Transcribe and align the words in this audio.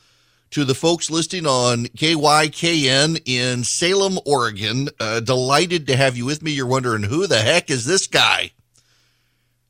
to 0.51 0.65
the 0.65 0.77
folks 0.77 1.11
listening 1.11 1.49
on 1.49 1.87
KYKN 1.87 3.23
in 3.25 3.65
Salem, 3.65 4.21
Oregon. 4.25 4.91
Uh, 5.01 5.19
delighted 5.19 5.89
to 5.89 5.97
have 5.97 6.17
you 6.17 6.25
with 6.25 6.45
me. 6.45 6.53
You're 6.53 6.67
wondering, 6.67 7.03
who 7.03 7.27
the 7.27 7.41
heck 7.41 7.69
is 7.69 7.85
this 7.85 8.07
guy? 8.07 8.53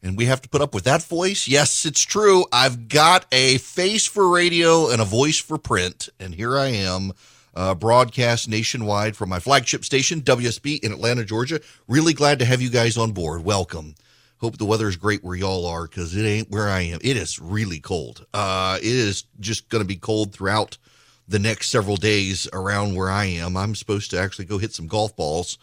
And 0.07 0.17
we 0.17 0.27
have 0.27 0.41
to 0.43 0.49
put 0.49 0.61
up 0.61 0.73
with 0.73 0.85
that 0.85 1.03
voice? 1.03 1.49
Yes, 1.49 1.85
it's 1.85 2.03
true. 2.03 2.45
I've 2.53 2.89
got 2.89 3.27
a 3.33 3.59
face 3.59 4.07
for 4.07 4.29
radio 4.29 4.89
and 4.91 5.03
a 5.03 5.05
voice 5.05 5.41
for 5.41 5.59
print. 5.59 6.09
And 6.21 6.33
here 6.33 6.57
I 6.57 6.69
am 6.69 7.11
uh, 7.57 7.75
broadcast 7.75 8.49
nationwide 8.49 9.17
from 9.17 9.31
my 9.31 9.41
flagship 9.41 9.85
station, 9.85 10.21
WSB 10.21 10.79
in 10.85 10.93
Atlanta, 10.93 11.25
Georgia. 11.25 11.61
Really 11.89 12.13
glad 12.13 12.39
to 12.39 12.45
have 12.45 12.63
you 12.63 12.71
guys 12.71 12.97
on 12.97 13.11
board. 13.11 13.45
Welcome. 13.45 13.97
Hope 14.39 14.59
the 14.59 14.65
weather 14.65 14.87
is 14.87 14.95
great 14.95 15.25
where 15.25 15.35
y'all 15.35 15.67
are 15.67 15.89
because 15.89 16.15
it 16.15 16.25
ain't 16.25 16.51
where 16.51 16.69
I 16.69 16.83
am. 16.83 17.01
It 17.03 17.17
is 17.17 17.41
really 17.41 17.81
cold. 17.81 18.27
Uh, 18.33 18.79
it 18.81 18.85
is 18.85 19.25
just 19.41 19.69
going 19.71 19.83
to 19.83 19.89
be 19.89 19.97
cold 19.97 20.33
throughout 20.33 20.79
the 21.27 21.41
next 21.41 21.71
several 21.71 21.97
days 21.97 22.47
around 22.53 22.95
where 22.95 23.11
I 23.11 23.25
am. 23.25 23.57
I'm 23.57 23.75
supposed 23.75 24.13
to 24.13 24.21
actually 24.21 24.45
go 24.45 24.59
hit 24.59 24.73
some 24.73 24.87
golf 24.87 25.17
balls 25.17 25.59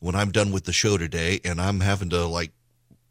when 0.00 0.16
I'm 0.16 0.32
done 0.32 0.50
with 0.50 0.64
the 0.64 0.72
show 0.72 0.98
today, 0.98 1.40
and 1.44 1.60
I'm 1.60 1.78
having 1.78 2.10
to 2.10 2.26
like, 2.26 2.50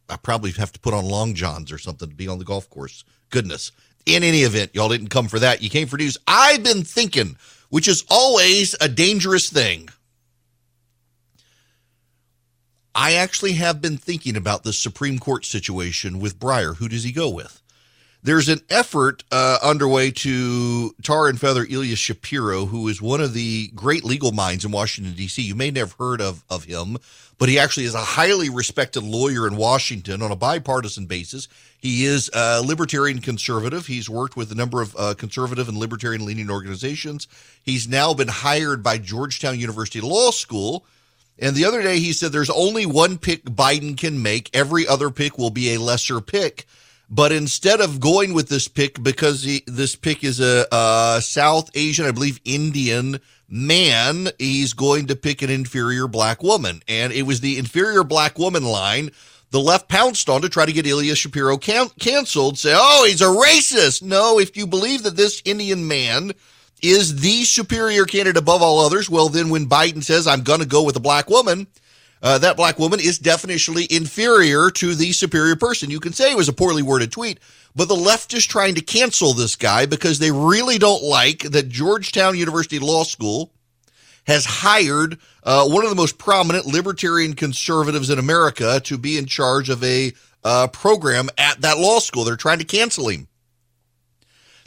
I 0.10 0.18
probably 0.18 0.52
have 0.52 0.72
to 0.72 0.80
put 0.80 0.94
on 0.94 1.06
long 1.06 1.34
johns 1.34 1.72
or 1.72 1.78
something 1.78 2.10
to 2.10 2.16
be 2.16 2.28
on 2.28 2.40
the 2.40 2.46
golf 2.46 2.70
course. 2.70 3.04
Goodness. 3.30 3.72
In 4.06 4.24
any 4.24 4.44
event, 4.44 4.72
y'all 4.74 4.90
didn't 4.90 5.08
come 5.08 5.28
for 5.28 5.40
that. 5.40 5.64
You 5.64 5.70
came 5.70 5.88
for 5.88 5.98
news. 5.98 6.18
I've 6.28 6.64
been 6.64 6.84
thinking 6.84 7.38
which 7.70 7.88
is 7.88 8.06
always 8.10 8.76
a 8.80 8.88
dangerous 8.88 9.50
thing. 9.50 9.90
I 12.94 13.14
actually 13.14 13.54
have 13.54 13.82
been 13.82 13.98
thinking 13.98 14.38
about 14.38 14.64
the 14.64 14.72
Supreme 14.72 15.20
Court 15.20 15.44
situation 15.46 16.20
with 16.20 16.40
Breyer. 16.40 16.78
Who 16.78 16.88
does 16.88 17.04
he 17.04 17.12
go 17.12 17.30
with? 17.30 17.62
There's 18.26 18.50
an 18.50 18.62
effort 18.72 19.24
uh, 19.32 19.60
underway 19.62 20.10
to 20.10 20.96
tar 21.04 21.28
and 21.28 21.40
feather 21.40 21.64
Ilya 21.70 21.96
Shapiro, 21.96 22.66
who 22.66 22.88
is 22.88 23.00
one 23.00 23.22
of 23.22 23.36
the 23.36 23.68
great 23.76 24.04
legal 24.04 24.32
minds 24.32 24.66
in 24.66 24.72
Washington, 24.72 25.14
D.C. 25.14 25.44
You 25.44 25.54
may 25.54 25.70
never 25.70 25.86
have 25.86 25.98
heard 26.00 26.22
of, 26.22 26.44
of 26.50 26.64
him, 26.64 26.98
but 27.38 27.50
he 27.50 27.60
actually 27.60 27.86
is 27.86 27.94
a 27.94 28.00
highly 28.00 28.50
respected 28.50 29.04
lawyer 29.04 29.46
in 29.46 29.58
Washington 29.58 30.24
on 30.24 30.32
a 30.32 30.36
bipartisan 30.36 31.06
basis. 31.06 31.48
He 31.78 32.06
is 32.06 32.32
a 32.34 32.64
libertarian 32.64 33.22
conservative. 33.22 33.86
He's 33.86 34.10
worked 34.10 34.36
with 34.36 34.52
a 34.52 34.56
number 34.56 34.82
of 34.82 34.96
uh, 34.98 35.14
conservative 35.14 35.70
and 35.70 35.78
libertarian 35.78 36.26
leaning 36.26 36.50
organizations. 36.50 37.28
He's 37.62 37.88
now 37.88 38.16
been 38.16 38.30
hired 38.30 38.82
by 38.82 38.98
Georgetown 38.98 39.60
University 39.60 40.02
Law 40.02 40.32
School. 40.32 40.84
And 41.38 41.56
the 41.56 41.66
other 41.66 41.84
day 41.84 42.00
he 42.00 42.12
said 42.12 42.32
there's 42.32 42.50
only 42.50 42.88
one 42.88 43.20
pick 43.20 43.44
Biden 43.44 43.96
can 43.96 44.20
make, 44.20 44.50
every 44.52 44.88
other 44.88 45.12
pick 45.12 45.38
will 45.38 45.52
be 45.52 45.76
a 45.76 45.80
lesser 45.80 46.22
pick. 46.22 46.66
But 47.10 47.32
instead 47.32 47.82
of 47.82 48.00
going 48.00 48.34
with 48.34 48.50
this 48.50 48.68
pick, 48.68 49.02
because 49.02 49.44
he, 49.44 49.64
this 49.68 49.96
pick 49.96 50.24
is 50.24 50.40
a, 50.40 50.66
a 50.72 51.22
South 51.22 51.70
Asian, 51.76 52.06
I 52.06 52.12
believe 52.12 52.40
Indian 52.46 53.20
man, 53.48 54.30
he's 54.40 54.74
going 54.74 55.08
to 55.08 55.16
pick 55.16 55.42
an 55.42 55.50
inferior 55.50 56.08
black 56.08 56.42
woman. 56.42 56.82
And 56.88 57.14
it 57.14 57.24
was 57.24 57.42
the 57.42 57.58
inferior 57.58 58.04
black 58.04 58.40
woman 58.40 58.64
line 58.64 59.12
the 59.52 59.62
left 59.62 59.88
pounced 59.88 60.28
on 60.28 60.42
to 60.42 60.50
try 60.50 60.66
to 60.66 60.74
get 60.74 60.86
Ilya 60.86 61.16
Shapiro 61.16 61.58
can- 61.58 61.90
canceled, 61.98 62.58
say, 62.58 62.74
oh, 62.76 63.06
he's 63.08 63.22
a 63.22 63.26
racist. 63.26 64.02
No, 64.02 64.38
if 64.38 64.58
you 64.58 64.68
believe 64.68 65.04
that 65.04 65.16
this 65.16 65.42
Indian 65.46 65.88
man 65.88 66.34
is 66.82 67.22
the 67.22 67.46
superior 67.46 68.04
candidate 68.04 68.36
above 68.36 68.62
all 68.62 68.80
others, 68.80 69.10
well, 69.10 69.30
then 69.30 69.50
when 69.50 69.68
Biden 69.68 70.04
says, 70.04 70.28
I'm 70.28 70.42
going 70.42 70.60
to 70.60 70.66
go 70.66 70.84
with 70.84 70.98
a 70.98 71.00
black 71.00 71.30
woman, 71.30 71.68
uh, 72.22 72.38
that 72.40 72.58
black 72.58 72.80
woman 72.80 73.00
is 73.00 73.20
definitionally 73.20 73.90
inferior 73.92 74.70
to 74.72 74.96
the 74.96 75.12
superior 75.12 75.56
person. 75.56 75.90
You 75.90 76.00
can 76.00 76.14
say 76.14 76.32
it 76.32 76.38
was 76.38 76.50
a 76.50 76.54
poorly 76.54 76.82
worded 76.82 77.12
tweet, 77.12 77.40
but 77.76 77.88
the 77.88 77.96
left 77.96 78.34
is 78.34 78.46
trying 78.46 78.76
to 78.76 78.82
cancel 78.82 79.34
this 79.34 79.56
guy 79.56 79.86
because 79.86 80.20
they 80.20 80.32
really 80.32 80.78
don't 80.78 81.04
like 81.04 81.44
that 81.44 81.70
Georgetown 81.70 82.38
University 82.38 82.80
Law 82.80 83.04
School 83.04 83.52
has 84.28 84.46
hired 84.46 85.20
uh, 85.44 85.68
one 85.68 85.84
of 85.84 85.90
the 85.90 85.96
most 85.96 86.18
prominent 86.18 86.66
libertarian 86.66 87.34
conservatives 87.34 88.10
in 88.10 88.18
America 88.18 88.82
to 88.84 88.98
be 88.98 89.18
in 89.18 89.26
charge 89.26 89.70
of 89.70 89.84
a 89.84 90.14
uh, 90.44 90.68
program 90.68 91.30
at 91.38 91.62
that 91.62 91.78
law 91.78 92.00
school. 92.00 92.24
They're 92.24 92.36
trying 92.36 92.60
to 92.60 92.66
cancel 92.66 93.10
him. 93.10 93.28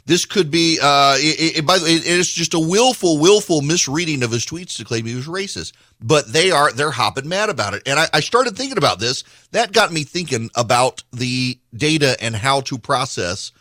This 0.09 0.25
could 0.25 0.49
be, 0.49 0.79
uh, 0.81 1.17
it, 1.19 1.59
it, 1.59 1.65
by 1.67 1.77
the 1.77 1.83
way, 1.85 1.91
it's 1.91 2.33
just 2.33 2.55
a 2.55 2.59
willful, 2.59 3.19
willful 3.19 3.61
misreading 3.61 4.23
of 4.23 4.31
his 4.31 4.43
tweets 4.43 4.75
to 4.77 4.83
claim 4.83 5.05
he 5.05 5.13
was 5.13 5.27
racist. 5.27 5.73
But 6.01 6.33
they 6.33 6.49
are, 6.49 6.71
they're 6.71 6.89
hopping 6.89 7.29
mad 7.29 7.49
about 7.49 7.75
it. 7.75 7.83
And 7.85 7.99
I, 7.99 8.07
I 8.11 8.19
started 8.21 8.57
thinking 8.57 8.79
about 8.79 8.99
this. 8.99 9.23
That 9.51 9.71
got 9.71 9.93
me 9.93 10.01
thinking 10.01 10.49
about 10.55 11.03
the 11.13 11.59
data 11.75 12.17
and 12.19 12.35
how 12.35 12.61
to 12.61 12.79
process 12.79 13.51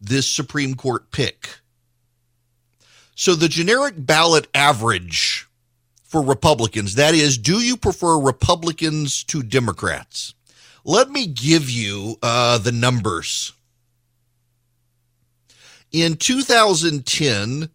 this 0.00 0.26
Supreme 0.26 0.76
Court 0.76 1.10
pick. 1.10 1.58
So 3.14 3.34
the 3.34 3.48
generic 3.48 3.92
ballot 3.98 4.46
average 4.54 5.46
for 6.04 6.22
Republicans. 6.22 6.94
That 6.94 7.12
is, 7.12 7.36
do 7.36 7.60
you 7.60 7.76
prefer 7.76 8.18
Republicans 8.18 9.24
to 9.24 9.42
Democrats? 9.42 10.32
Let 10.86 11.10
me 11.10 11.26
give 11.26 11.68
you 11.68 12.16
uh, 12.22 12.56
the 12.56 12.72
numbers. 12.72 13.52
In 15.90 16.16
2010, 16.16 17.70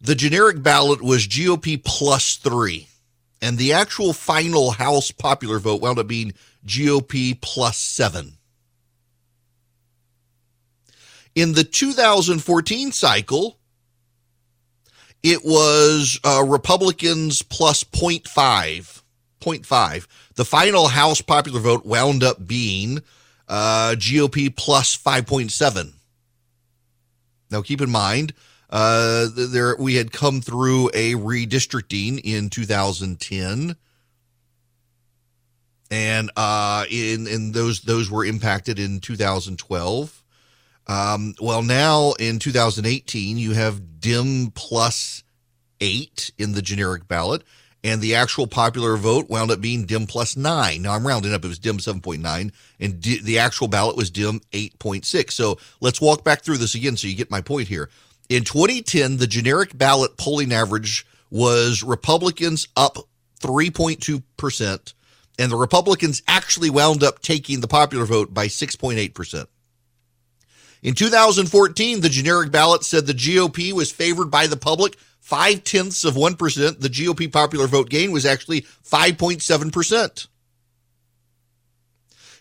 the 0.00 0.14
generic 0.14 0.62
ballot 0.62 1.00
was 1.00 1.28
GOP 1.28 1.82
plus 1.82 2.36
three, 2.36 2.88
and 3.40 3.56
the 3.56 3.72
actual 3.72 4.12
final 4.12 4.72
House 4.72 5.12
popular 5.12 5.60
vote 5.60 5.80
wound 5.80 5.98
up 5.98 6.08
being 6.08 6.32
GOP 6.66 7.40
plus 7.40 7.78
seven. 7.78 8.32
In 11.34 11.52
the 11.52 11.64
2014 11.64 12.92
cycle, 12.92 13.58
it 15.22 15.44
was 15.44 16.18
uh, 16.24 16.44
Republicans 16.44 17.42
plus 17.42 17.84
0.5. 17.84 19.02
0.5. 19.40 20.06
The 20.34 20.44
final 20.44 20.88
House 20.88 21.20
popular 21.20 21.60
vote 21.60 21.86
wound 21.86 22.24
up 22.24 22.44
being 22.44 23.02
uh, 23.48 23.94
GOP 23.96 24.54
plus 24.54 24.96
5.7. 24.96 25.92
Now, 27.52 27.62
keep 27.62 27.80
in 27.82 27.90
mind, 27.90 28.32
uh, 28.70 29.28
there 29.34 29.76
we 29.78 29.96
had 29.96 30.10
come 30.10 30.40
through 30.40 30.88
a 30.94 31.12
redistricting 31.12 32.18
in 32.24 32.48
2010, 32.48 33.76
and 35.90 36.30
uh, 36.34 36.86
in 36.90 37.52
those 37.52 37.82
those 37.82 38.10
were 38.10 38.24
impacted 38.24 38.78
in 38.78 39.00
2012. 39.00 40.24
Um, 40.86 41.34
well, 41.40 41.62
now 41.62 42.12
in 42.18 42.38
2018, 42.38 43.36
you 43.36 43.52
have 43.52 44.00
Dim 44.00 44.50
plus 44.52 45.22
eight 45.80 46.32
in 46.38 46.52
the 46.52 46.62
generic 46.62 47.06
ballot, 47.06 47.44
and 47.84 48.00
the 48.00 48.14
actual 48.14 48.46
popular 48.46 48.96
vote 48.96 49.28
wound 49.28 49.50
up 49.50 49.60
being 49.60 49.84
Dim 49.84 50.06
plus 50.06 50.36
nine. 50.36 50.82
Now 50.82 50.94
I'm 50.94 51.06
rounding 51.06 51.32
up; 51.32 51.44
it 51.44 51.48
was 51.48 51.58
Dim 51.58 51.78
7.9, 51.78 52.52
and 52.80 53.02
the 53.02 53.38
actual 53.38 53.68
ballot 53.68 53.96
was 53.96 54.10
Dim 54.10 54.40
8.6. 54.52 55.32
So 55.32 55.58
let's 55.80 56.00
walk 56.00 56.24
back 56.24 56.42
through 56.42 56.58
this 56.58 56.74
again, 56.74 56.96
so 56.96 57.08
you 57.08 57.16
get 57.16 57.30
my 57.30 57.40
point 57.40 57.68
here. 57.68 57.90
In 58.28 58.44
2010, 58.44 59.16
the 59.16 59.26
generic 59.26 59.76
ballot 59.76 60.16
polling 60.16 60.52
average 60.52 61.06
was 61.30 61.82
Republicans 61.82 62.68
up 62.76 62.96
3.2 63.40 64.22
percent, 64.36 64.94
and 65.38 65.50
the 65.50 65.56
Republicans 65.56 66.22
actually 66.28 66.70
wound 66.70 67.02
up 67.02 67.20
taking 67.20 67.60
the 67.60 67.68
popular 67.68 68.04
vote 68.04 68.32
by 68.32 68.46
6.8 68.46 69.14
percent. 69.14 69.48
In 70.82 70.94
2014, 70.94 72.00
the 72.00 72.08
generic 72.08 72.50
ballot 72.50 72.82
said 72.84 73.06
the 73.06 73.12
GOP 73.12 73.72
was 73.72 73.92
favored 73.92 74.30
by 74.30 74.48
the 74.48 74.56
public 74.56 74.96
five 75.22 75.64
tenths 75.64 76.04
of 76.04 76.14
1%. 76.14 76.80
The 76.80 76.88
GOP 76.88 77.32
popular 77.32 77.66
vote 77.66 77.88
gain 77.88 78.12
was 78.12 78.26
actually 78.26 78.62
5.7%. 78.84 80.26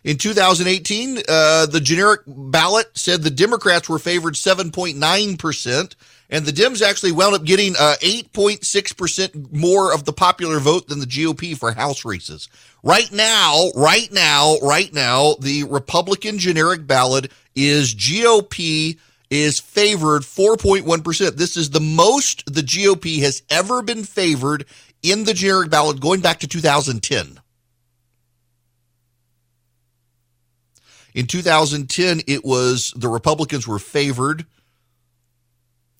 In 0.04 0.18
2018, 0.18 1.19
uh, 1.30 1.68
the 1.68 1.80
generic 1.80 2.22
ballot 2.25 2.88
said 2.95 3.22
the 3.22 3.30
Democrats 3.30 3.88
were 3.88 4.00
favored 4.00 4.33
7.9%, 4.33 5.95
and 6.31 6.45
the 6.45 6.51
Dems 6.51 6.81
actually 6.81 7.12
wound 7.12 7.36
up 7.36 7.44
getting 7.44 7.75
uh, 7.78 7.95
8.6% 8.01 9.54
more 9.54 9.94
of 9.94 10.06
the 10.06 10.13
popular 10.13 10.60
vote 10.60 10.88
than 10.88 11.00
the 11.00 11.06
GOP 11.06 11.56
for 11.56 11.72
House 11.72 12.04
races. 12.04 12.50
Right 12.81 13.12
now, 13.12 13.69
right 13.75 14.12
now, 14.12 14.57
right 14.63 14.92
now, 14.92 15.36
the 15.39 15.66
Republican 15.66 16.39
generic 16.39 16.88
ballot 16.88 17.31
is 17.56 17.94
GOP 17.94 18.98
is 19.31 19.60
favored 19.60 20.24
4.1%. 20.24 21.38
This 21.38 21.56
is 21.56 21.69
the 21.69 21.80
most 21.80 22.54
the 22.54 22.62
GOP 22.62 23.22
has 23.22 23.42
ever 23.50 23.81
been 23.81 24.04
favored 24.04 24.66
in 25.01 25.24
the 25.24 25.33
generic 25.33 25.72
ballot 25.72 26.01
going 26.01 26.19
back 26.19 26.42
to 26.42 26.48
2010. 26.48 27.39
In 31.13 31.28
2010, 31.28 32.22
it 32.28 32.44
was 32.45 32.94
the 32.95 33.07
Republicans 33.07 33.68
were 33.68 33.80
favored 33.80 34.45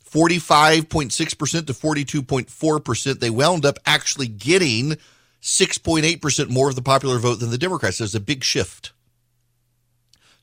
45.6% 0.10 1.68
to 1.68 1.74
42.4%. 1.74 3.19
They 3.19 3.30
wound 3.30 3.66
up 3.66 3.80
actually 3.86 4.28
getting 4.28 4.98
6.8% 5.42 6.50
more 6.50 6.69
of 6.69 6.75
the 6.75 6.81
popular 6.81 7.18
vote 7.18 7.39
than 7.39 7.50
the 7.50 7.57
Democrats. 7.57 7.98
There's 7.98 8.16
a 8.16 8.19
big 8.19 8.44
shift. 8.44 8.92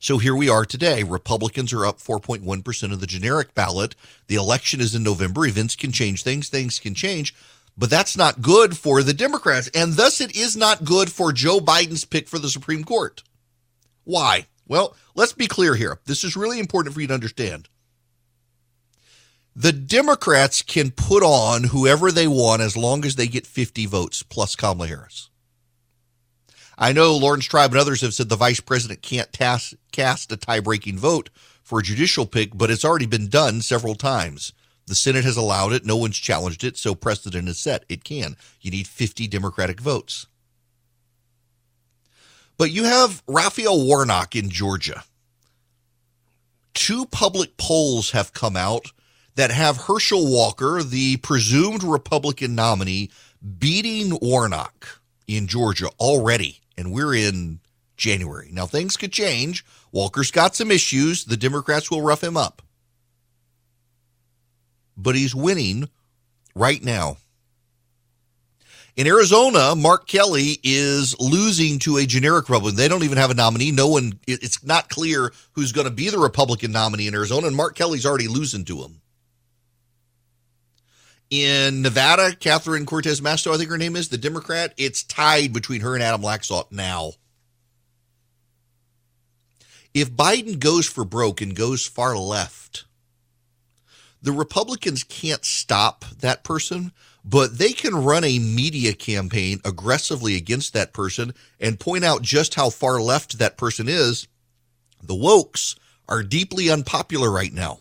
So 0.01 0.17
here 0.17 0.35
we 0.35 0.47
are 0.47 0.63
today. 0.63 1.03
Republicans 1.03 1.73
are 1.73 1.85
up 1.85 1.99
4.1% 1.99 2.93
of 2.93 3.01
the 3.01 3.05
generic 3.05 3.53
ballot. 3.53 3.95
The 4.27 4.35
election 4.35 4.79
is 4.79 4.95
in 4.95 5.03
November. 5.03 5.45
Events 5.45 5.75
can 5.75 5.91
change 5.91 6.23
things, 6.23 6.47
things 6.47 6.79
can 6.79 6.95
change, 6.95 7.35
but 7.77 7.89
that's 7.89 8.15
not 8.15 8.41
good 8.41 8.77
for 8.77 9.03
the 9.03 9.13
Democrats. 9.13 9.69
And 9.75 9.93
thus, 9.93 10.21
it 10.21 10.37
is 10.37 10.55
not 10.55 10.85
good 10.85 11.11
for 11.11 11.33
Joe 11.33 11.59
Biden's 11.59 12.05
pick 12.05 12.29
for 12.29 12.39
the 12.39 12.47
Supreme 12.47 12.85
Court. 12.85 13.23
Why? 14.05 14.47
Well, 14.69 14.95
let's 15.15 15.33
be 15.33 15.47
clear 15.47 15.75
here. 15.75 15.99
This 16.05 16.23
is 16.23 16.37
really 16.37 16.59
important 16.59 16.95
for 16.95 17.01
you 17.01 17.07
to 17.07 17.13
understand. 17.13 17.67
The 19.53 19.73
Democrats 19.73 20.61
can 20.61 20.91
put 20.91 21.23
on 21.23 21.65
whoever 21.65 22.09
they 22.09 22.27
want 22.27 22.61
as 22.61 22.77
long 22.77 23.03
as 23.03 23.15
they 23.15 23.27
get 23.27 23.45
50 23.45 23.85
votes 23.87 24.23
plus 24.23 24.55
Kamala 24.55 24.87
Harris. 24.87 25.28
I 26.81 26.93
know 26.93 27.15
Laurence 27.17 27.43
Tribe 27.43 27.71
and 27.71 27.79
others 27.79 27.99
have 28.01 28.13
said 28.13 28.29
the 28.29 28.37
vice 28.37 28.61
president 28.61 29.01
can't 29.01 29.29
cast 29.33 30.31
a 30.31 30.37
tie 30.37 30.61
breaking 30.61 30.97
vote 30.97 31.29
for 31.61 31.79
a 31.79 31.83
judicial 31.83 32.25
pick, 32.25 32.57
but 32.57 32.71
it's 32.71 32.85
already 32.85 33.05
been 33.05 33.27
done 33.27 33.61
several 33.61 33.95
times. 33.95 34.53
The 34.87 34.95
Senate 34.95 35.25
has 35.25 35.35
allowed 35.35 35.73
it. 35.73 35.85
No 35.85 35.97
one's 35.97 36.17
challenged 36.17 36.63
it. 36.63 36.77
So 36.77 36.95
precedent 36.95 37.49
is 37.49 37.59
set. 37.59 37.83
It 37.89 38.05
can. 38.05 38.37
You 38.61 38.71
need 38.71 38.87
50 38.87 39.27
Democratic 39.27 39.81
votes. 39.81 40.25
But 42.57 42.71
you 42.71 42.85
have 42.85 43.23
Raphael 43.27 43.85
Warnock 43.85 44.35
in 44.35 44.49
Georgia. 44.49 45.03
Two 46.73 47.05
public 47.05 47.57
polls 47.57 48.11
have 48.11 48.33
come 48.33 48.55
out 48.55 48.93
that 49.35 49.51
have 49.51 49.77
Herschel 49.77 50.31
Walker, 50.31 50.81
the 50.81 51.17
presumed 51.17 51.83
Republican 51.83 52.55
nominee, 52.55 53.11
beating 53.59 54.17
Warnock 54.21 55.01
in 55.27 55.45
Georgia 55.45 55.89
already. 55.99 56.61
And 56.79 56.93
we're 56.93 57.13
in 57.13 57.59
January. 57.97 58.47
Now, 58.53 58.65
things 58.65 58.95
could 58.95 59.11
change. 59.11 59.65
Walker's 59.91 60.31
got 60.31 60.55
some 60.55 60.71
issues. 60.71 61.25
The 61.25 61.35
Democrats 61.35 61.91
will 61.91 62.01
rough 62.01 62.23
him 62.23 62.37
up. 62.37 62.61
But 64.95 65.15
he's 65.15 65.35
winning 65.35 65.89
right 66.55 66.81
now. 66.81 67.17
In 68.95 69.07
Arizona, 69.07 69.75
Mark 69.75 70.07
Kelly 70.07 70.57
is 70.63 71.19
losing 71.19 71.79
to 71.79 71.97
a 71.97 72.05
generic 72.05 72.47
Republican. 72.47 72.77
They 72.77 72.87
don't 72.87 73.03
even 73.03 73.17
have 73.17 73.31
a 73.31 73.33
nominee. 73.33 73.71
No 73.71 73.89
one, 73.89 74.17
it's 74.25 74.63
not 74.63 74.87
clear 74.87 75.33
who's 75.51 75.73
going 75.73 75.87
to 75.87 75.93
be 75.93 76.09
the 76.09 76.17
Republican 76.17 76.71
nominee 76.71 77.07
in 77.07 77.13
Arizona, 77.13 77.47
and 77.47 77.55
Mark 77.57 77.75
Kelly's 77.75 78.05
already 78.05 78.29
losing 78.29 78.63
to 78.65 78.83
him. 78.83 79.01
In 81.29 81.83
Nevada, 81.83 82.35
Catherine 82.35 82.87
Cortez 82.87 83.21
Masto, 83.21 83.53
I 83.53 83.57
think 83.57 83.69
her 83.69 83.77
name 83.77 83.95
is, 83.95 84.09
the 84.09 84.17
Democrat, 84.17 84.73
it's 84.77 85.03
tied 85.03 85.53
between 85.53 85.81
her 85.81 85.93
and 85.93 86.01
Adam 86.01 86.21
Laxalt 86.21 86.71
now. 86.71 87.11
If 89.93 90.11
Biden 90.11 90.59
goes 90.59 90.87
for 90.87 91.05
broke 91.05 91.41
and 91.41 91.55
goes 91.55 91.85
far 91.85 92.17
left, 92.17 92.85
the 94.21 94.31
Republicans 94.31 95.03
can't 95.03 95.45
stop 95.45 96.03
that 96.19 96.43
person, 96.43 96.91
but 97.23 97.57
they 97.57 97.73
can 97.73 97.95
run 97.95 98.23
a 98.23 98.39
media 98.39 98.93
campaign 98.93 99.59
aggressively 99.63 100.35
against 100.35 100.73
that 100.73 100.93
person 100.93 101.33
and 101.59 101.79
point 101.79 102.03
out 102.03 102.23
just 102.23 102.55
how 102.55 102.69
far 102.71 102.99
left 102.99 103.37
that 103.37 103.57
person 103.57 103.87
is. 103.87 104.27
The 105.01 105.15
wokes 105.15 105.77
are 106.07 106.23
deeply 106.23 106.71
unpopular 106.71 107.31
right 107.31 107.53
now. 107.53 107.79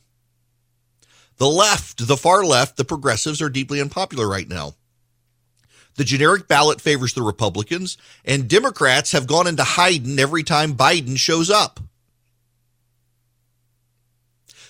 The 1.39 1.49
left, 1.49 2.07
the 2.07 2.17
far 2.17 2.45
left, 2.45 2.77
the 2.77 2.85
progressives 2.85 3.41
are 3.41 3.49
deeply 3.49 3.81
unpopular 3.81 4.29
right 4.29 4.49
now. 4.49 4.75
The 5.97 6.05
generic 6.05 6.47
ballot 6.47 6.81
favors 6.81 7.15
the 7.15 7.23
Republicans, 7.23 7.97
and 8.25 8.49
Democrats 8.49 9.13
have 9.13 9.27
gone 9.27 9.47
into 9.47 9.65
hiding 9.65 10.19
every 10.19 10.43
time 10.43 10.75
Biden 10.75 11.17
shows 11.17 11.51
up. 11.51 11.81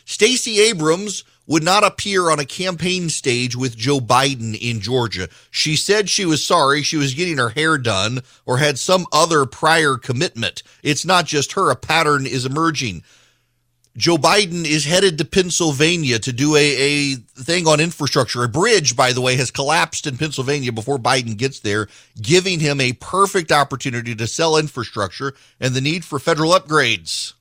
Stacey 0.05 0.61
Abrams 0.61 1.25
would 1.47 1.63
not 1.63 1.85
appear 1.85 2.31
on 2.31 2.39
a 2.39 2.45
campaign 2.45 3.09
stage 3.09 3.57
with 3.57 3.77
Joe 3.77 4.01
Biden 4.01 4.57
in 4.59 4.81
Georgia. 4.81 5.29
She 5.51 5.77
said 5.77 6.09
she 6.09 6.27
was 6.27 6.47
sorry 6.47 6.83
she 6.83 6.97
was 6.97 7.15
getting 7.15 7.39
her 7.39 7.51
hair 7.51 7.79
done 7.79 8.21
or 8.47 8.59
had 8.59 8.79
some 8.79 9.07
other 9.13 9.47
prior 9.47 9.97
commitment. 9.97 10.63
It's 10.83 11.07
not 11.07 11.25
just 11.25 11.53
her, 11.53 11.71
a 11.71 11.77
pattern 11.77 12.27
is 12.27 12.47
emerging. 12.47 13.03
Joe 13.99 14.17
Biden 14.17 14.65
is 14.65 14.85
headed 14.85 15.19
to 15.19 15.25
Pennsylvania 15.25 16.21
to 16.21 16.33
do 16.33 16.55
a, 16.55 16.61
a 16.61 17.15
thing 17.17 17.67
on 17.67 17.81
infrastructure. 17.81 18.45
A 18.45 18.49
bridge, 18.49 18.95
by 18.95 19.13
the 19.13 19.21
way, 19.21 19.35
has 19.35 19.51
collapsed 19.51 20.07
in 20.07 20.17
Pennsylvania 20.17 20.71
before 20.71 20.99
Biden 20.99 21.37
gets 21.37 21.59
there, 21.59 21.89
giving 22.23 22.61
him 22.61 22.81
a 22.81 22.93
perfect 22.93 23.51
opportunity 23.51 24.15
to 24.15 24.27
sell 24.29 24.57
infrastructure 24.57 25.35
and 25.59 25.75
the 25.75 25.81
need 25.81 26.05
for 26.05 26.21
federal 26.21 26.53
upgrades. 26.53 27.33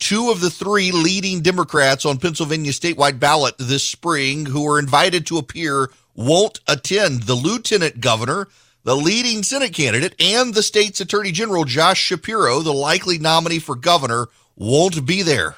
Two 0.00 0.30
of 0.30 0.40
the 0.40 0.50
three 0.50 0.90
leading 0.90 1.40
Democrats 1.40 2.04
on 2.04 2.18
Pennsylvania 2.18 2.72
statewide 2.72 3.20
ballot 3.20 3.54
this 3.56 3.86
spring 3.86 4.46
who 4.46 4.64
were 4.64 4.80
invited 4.80 5.24
to 5.26 5.38
appear 5.38 5.88
won't 6.16 6.58
attend. 6.66 7.24
The 7.24 7.34
lieutenant 7.34 8.00
governor, 8.00 8.48
the 8.82 8.96
leading 8.96 9.44
Senate 9.44 9.72
candidate, 9.72 10.20
and 10.20 10.52
the 10.52 10.64
state's 10.64 11.00
attorney 11.00 11.30
general, 11.30 11.64
Josh 11.64 12.00
Shapiro, 12.00 12.58
the 12.58 12.72
likely 12.72 13.18
nominee 13.18 13.60
for 13.60 13.76
governor, 13.76 14.26
won't 14.56 15.06
be 15.06 15.22
there. 15.22 15.56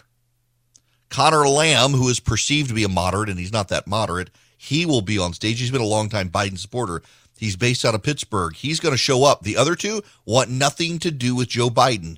Conor 1.13 1.47
Lamb, 1.47 1.91
who 1.93 2.09
is 2.09 2.21
perceived 2.21 2.71
to 2.71 2.75
be 2.75 2.85
a 2.85 2.89
moderate, 2.89 3.29
and 3.29 3.39
he's 3.39 3.53
not 3.53 3.69
that 3.69 3.87
moderate, 3.87 4.31
he 4.57 4.87
will 4.87 5.03
be 5.03 5.19
on 5.19 5.35
stage. 5.35 5.61
He's 5.61 5.71
been 5.71 5.83
a 5.83 5.85
longtime 5.85 6.31
Biden 6.31 6.59
supporter. 6.59 7.03
He's 7.39 7.55
based 7.55 7.85
out 7.85 7.95
of 7.95 8.03
Pittsburgh. 8.03 8.57
He's 8.57 8.81
going 8.81 8.95
to 8.95 8.99
show 8.99 9.25
up. 9.25 9.43
The 9.43 9.59
other 9.59 9.75
two 9.75 10.03
want 10.25 10.49
nothing 10.49 10.99
to 11.01 11.11
do 11.11 11.37
with 11.37 11.49
Joe 11.49 11.69
Biden. 11.69 12.17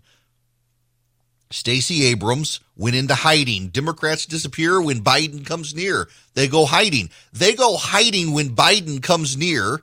Stacey 1.51 2.05
Abrams 2.05 2.61
went 2.77 2.95
into 2.95 3.17
hiding. 3.17 3.69
Democrats 3.69 4.27
disappear 4.27 4.81
when 4.81 5.01
Biden 5.01 5.45
comes 5.45 5.75
near. 5.75 6.09
They 6.35 6.47
go 6.47 6.65
hiding. 6.65 7.11
They 7.33 7.55
go 7.55 7.77
hiding 7.77 8.33
when 8.33 8.51
Biden 8.51 9.03
comes 9.03 9.37
near. 9.37 9.83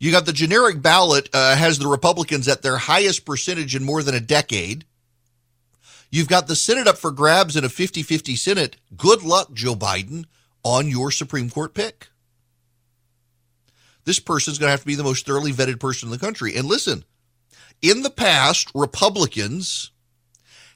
You 0.00 0.10
got 0.10 0.26
the 0.26 0.32
generic 0.32 0.82
ballot 0.82 1.30
uh, 1.32 1.54
has 1.54 1.78
the 1.78 1.86
Republicans 1.86 2.48
at 2.48 2.62
their 2.62 2.76
highest 2.76 3.24
percentage 3.24 3.76
in 3.76 3.84
more 3.84 4.02
than 4.02 4.16
a 4.16 4.20
decade. 4.20 4.84
You've 6.14 6.28
got 6.28 6.46
the 6.46 6.54
Senate 6.54 6.86
up 6.86 6.96
for 6.96 7.10
grabs 7.10 7.56
in 7.56 7.64
a 7.64 7.68
50 7.68 8.04
50 8.04 8.36
Senate. 8.36 8.76
Good 8.96 9.24
luck, 9.24 9.52
Joe 9.52 9.74
Biden, 9.74 10.26
on 10.62 10.86
your 10.86 11.10
Supreme 11.10 11.50
Court 11.50 11.74
pick. 11.74 12.06
This 14.04 14.20
person's 14.20 14.56
going 14.56 14.68
to 14.68 14.70
have 14.70 14.82
to 14.82 14.86
be 14.86 14.94
the 14.94 15.02
most 15.02 15.26
thoroughly 15.26 15.50
vetted 15.50 15.80
person 15.80 16.06
in 16.06 16.12
the 16.12 16.24
country. 16.24 16.54
And 16.54 16.68
listen, 16.68 17.04
in 17.82 18.02
the 18.02 18.10
past, 18.10 18.70
Republicans 18.76 19.90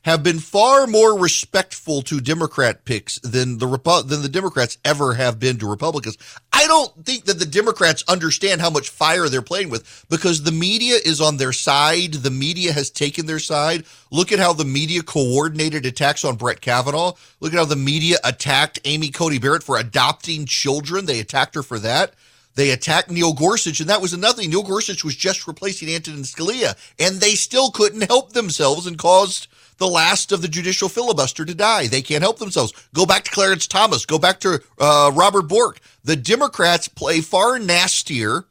have 0.02 0.24
been 0.24 0.40
far 0.40 0.88
more 0.88 1.16
respectful 1.16 2.02
to 2.02 2.20
Democrat 2.20 2.84
picks 2.84 3.20
than 3.20 3.58
the 3.58 3.68
than 4.04 4.22
the 4.22 4.28
Democrats 4.28 4.78
ever 4.84 5.14
have 5.14 5.38
been 5.38 5.56
to 5.58 5.70
Republicans. 5.70 6.18
I 6.68 6.70
don't 6.70 7.06
think 7.06 7.24
that 7.24 7.38
the 7.38 7.46
Democrats 7.46 8.04
understand 8.08 8.60
how 8.60 8.68
much 8.68 8.90
fire 8.90 9.30
they're 9.30 9.40
playing 9.40 9.70
with 9.70 10.04
because 10.10 10.42
the 10.42 10.52
media 10.52 10.98
is 11.02 11.18
on 11.18 11.38
their 11.38 11.54
side. 11.54 12.12
The 12.12 12.30
media 12.30 12.74
has 12.74 12.90
taken 12.90 13.24
their 13.24 13.38
side. 13.38 13.86
Look 14.10 14.32
at 14.32 14.38
how 14.38 14.52
the 14.52 14.66
media 14.66 15.02
coordinated 15.02 15.86
attacks 15.86 16.26
on 16.26 16.36
Brett 16.36 16.60
Kavanaugh. 16.60 17.14
Look 17.40 17.54
at 17.54 17.58
how 17.58 17.64
the 17.64 17.74
media 17.74 18.18
attacked 18.22 18.80
Amy 18.84 19.08
Coney 19.08 19.38
Barrett 19.38 19.62
for 19.62 19.78
adopting 19.78 20.44
children. 20.44 21.06
They 21.06 21.20
attacked 21.20 21.54
her 21.54 21.62
for 21.62 21.78
that. 21.78 22.12
They 22.54 22.68
attacked 22.68 23.10
Neil 23.10 23.32
Gorsuch, 23.32 23.80
and 23.80 23.88
that 23.88 24.02
was 24.02 24.12
another 24.12 24.42
thing. 24.42 24.50
Neil 24.50 24.62
Gorsuch 24.62 25.04
was 25.04 25.16
just 25.16 25.46
replacing 25.46 25.88
Antonin 25.88 26.20
Scalia, 26.20 26.76
and 26.98 27.16
they 27.16 27.34
still 27.34 27.70
couldn't 27.70 28.02
help 28.10 28.34
themselves 28.34 28.86
and 28.86 28.98
caused 28.98 29.46
the 29.78 29.88
last 29.88 30.32
of 30.32 30.42
the 30.42 30.48
judicial 30.48 30.88
filibuster 30.88 31.44
to 31.44 31.54
die. 31.54 31.86
They 31.86 32.02
can't 32.02 32.22
help 32.22 32.38
themselves. 32.38 32.72
Go 32.94 33.06
back 33.06 33.24
to 33.24 33.30
Clarence 33.30 33.66
Thomas. 33.66 34.04
Go 34.06 34.18
back 34.18 34.40
to 34.40 34.62
uh, 34.78 35.12
Robert 35.14 35.48
Bork. 35.48 35.80
The 36.04 36.16
Democrats 36.16 36.88
play 36.88 37.20
far 37.20 37.58
nastier 37.58 38.44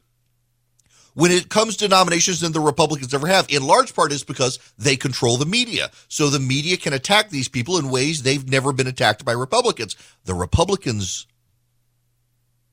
when 1.14 1.30
it 1.30 1.48
comes 1.48 1.76
to 1.76 1.88
nominations 1.88 2.40
than 2.40 2.52
the 2.52 2.60
Republicans 2.60 3.12
ever 3.12 3.26
have. 3.26 3.46
In 3.50 3.66
large 3.66 3.94
part 3.94 4.12
is 4.12 4.24
because 4.24 4.58
they 4.78 4.96
control 4.96 5.36
the 5.36 5.46
media. 5.46 5.90
So 6.08 6.28
the 6.28 6.38
media 6.38 6.76
can 6.76 6.92
attack 6.92 7.30
these 7.30 7.48
people 7.48 7.78
in 7.78 7.90
ways 7.90 8.22
they've 8.22 8.48
never 8.48 8.72
been 8.72 8.86
attacked 8.86 9.24
by 9.24 9.32
Republicans. 9.32 9.96
The 10.24 10.34
Republicans 10.34 11.26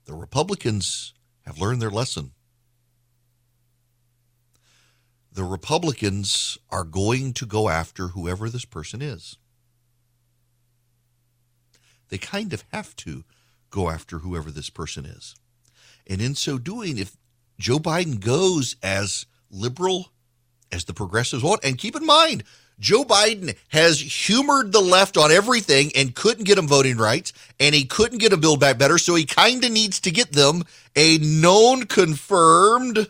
the 0.05 0.13
Republicans 0.13 1.13
have 1.45 1.59
learned 1.59 1.81
their 1.81 1.89
lesson. 1.89 2.31
The 5.35 5.43
Republicans 5.43 6.57
are 6.71 6.85
going 6.85 7.33
to 7.33 7.45
go 7.45 7.67
after 7.67 8.07
whoever 8.09 8.49
this 8.49 8.63
person 8.63 9.01
is. 9.01 9.37
They 12.07 12.17
kind 12.17 12.53
of 12.53 12.63
have 12.71 12.95
to 12.97 13.25
go 13.69 13.89
after 13.89 14.19
whoever 14.19 14.49
this 14.49 14.69
person 14.69 15.05
is. 15.05 15.35
And 16.07 16.21
in 16.21 16.35
so 16.35 16.57
doing, 16.57 16.97
if 16.97 17.17
Joe 17.59 17.79
Biden 17.79 18.21
goes 18.21 18.77
as 18.81 19.25
liberal 19.51 20.13
as 20.71 20.85
the 20.85 20.93
progressives 20.93 21.43
want, 21.43 21.65
and 21.65 21.77
keep 21.77 21.97
in 21.97 22.05
mind, 22.05 22.45
Joe 22.79 23.03
Biden 23.03 23.57
has 23.69 23.99
humored 23.99 24.71
the 24.71 24.81
left 24.81 25.17
on 25.17 25.31
everything 25.31 25.91
and 25.95 26.15
couldn't 26.15 26.45
get 26.45 26.55
them 26.55 26.67
voting 26.67 26.95
rights, 26.95 27.33
and 27.59 27.75
he 27.75 27.83
couldn't 27.83 28.19
get 28.19 28.31
a 28.31 28.37
Build 28.37 28.61
Back 28.61 28.77
Better, 28.77 28.97
so 28.97 29.15
he 29.15 29.25
kind 29.25 29.65
of 29.65 29.71
needs 29.71 29.99
to 30.01 30.11
get 30.11 30.31
them 30.31 30.63
a 30.95 31.17
known, 31.17 31.87
confirmed 31.87 33.09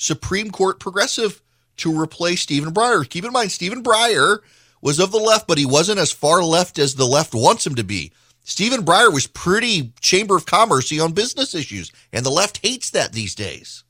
Supreme 0.00 0.50
Court 0.50 0.80
progressive 0.80 1.42
to 1.76 2.00
replace 2.00 2.40
Stephen 2.40 2.72
Breyer. 2.72 3.06
Keep 3.06 3.26
in 3.26 3.32
mind, 3.32 3.52
Stephen 3.52 3.82
Breyer 3.82 4.38
was 4.80 4.98
of 4.98 5.12
the 5.12 5.18
left, 5.18 5.46
but 5.46 5.58
he 5.58 5.66
wasn't 5.66 5.98
as 5.98 6.10
far 6.10 6.42
left 6.42 6.78
as 6.78 6.94
the 6.94 7.06
left 7.06 7.34
wants 7.34 7.66
him 7.66 7.74
to 7.74 7.84
be. 7.84 8.10
Stephen 8.42 8.82
Breyer 8.82 9.12
was 9.12 9.26
pretty 9.26 9.92
Chamber 10.00 10.36
of 10.36 10.46
Commerce 10.46 10.98
on 10.98 11.12
business 11.12 11.54
issues, 11.54 11.92
and 12.14 12.24
the 12.24 12.30
left 12.30 12.60
hates 12.62 12.88
that 12.90 13.12
these 13.12 13.34
days. 13.34 13.84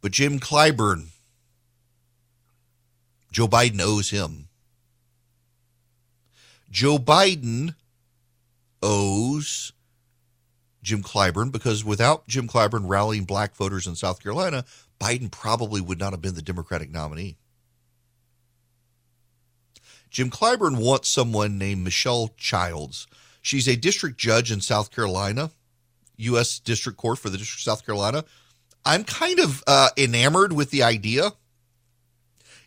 But 0.00 0.12
Jim 0.12 0.38
Clyburn, 0.38 1.08
Joe 3.32 3.48
Biden 3.48 3.80
owes 3.80 4.10
him. 4.10 4.46
Joe 6.70 6.98
Biden 6.98 7.74
owes 8.80 9.72
Jim 10.86 11.02
Clyburn 11.02 11.50
because 11.50 11.84
without 11.84 12.28
Jim 12.28 12.46
Clyburn 12.46 12.84
rallying 12.88 13.24
black 13.24 13.56
voters 13.56 13.88
in 13.88 13.96
South 13.96 14.22
Carolina, 14.22 14.64
Biden 15.00 15.32
probably 15.32 15.80
would 15.80 15.98
not 15.98 16.12
have 16.12 16.22
been 16.22 16.36
the 16.36 16.42
Democratic 16.42 16.92
nominee. 16.92 17.36
Jim 20.10 20.30
Clyburn 20.30 20.76
wants 20.76 21.08
someone 21.08 21.58
named 21.58 21.82
Michelle 21.82 22.30
Childs. 22.38 23.08
She's 23.42 23.66
a 23.66 23.74
district 23.74 24.16
judge 24.16 24.52
in 24.52 24.60
South 24.60 24.92
Carolina, 24.92 25.50
U.S. 26.18 26.60
District 26.60 26.96
Court 26.96 27.18
for 27.18 27.30
the 27.30 27.36
District 27.36 27.58
of 27.58 27.64
South 27.64 27.84
Carolina. 27.84 28.24
I'm 28.84 29.02
kind 29.02 29.40
of 29.40 29.64
uh, 29.66 29.88
enamored 29.96 30.52
with 30.52 30.70
the 30.70 30.84
idea, 30.84 31.32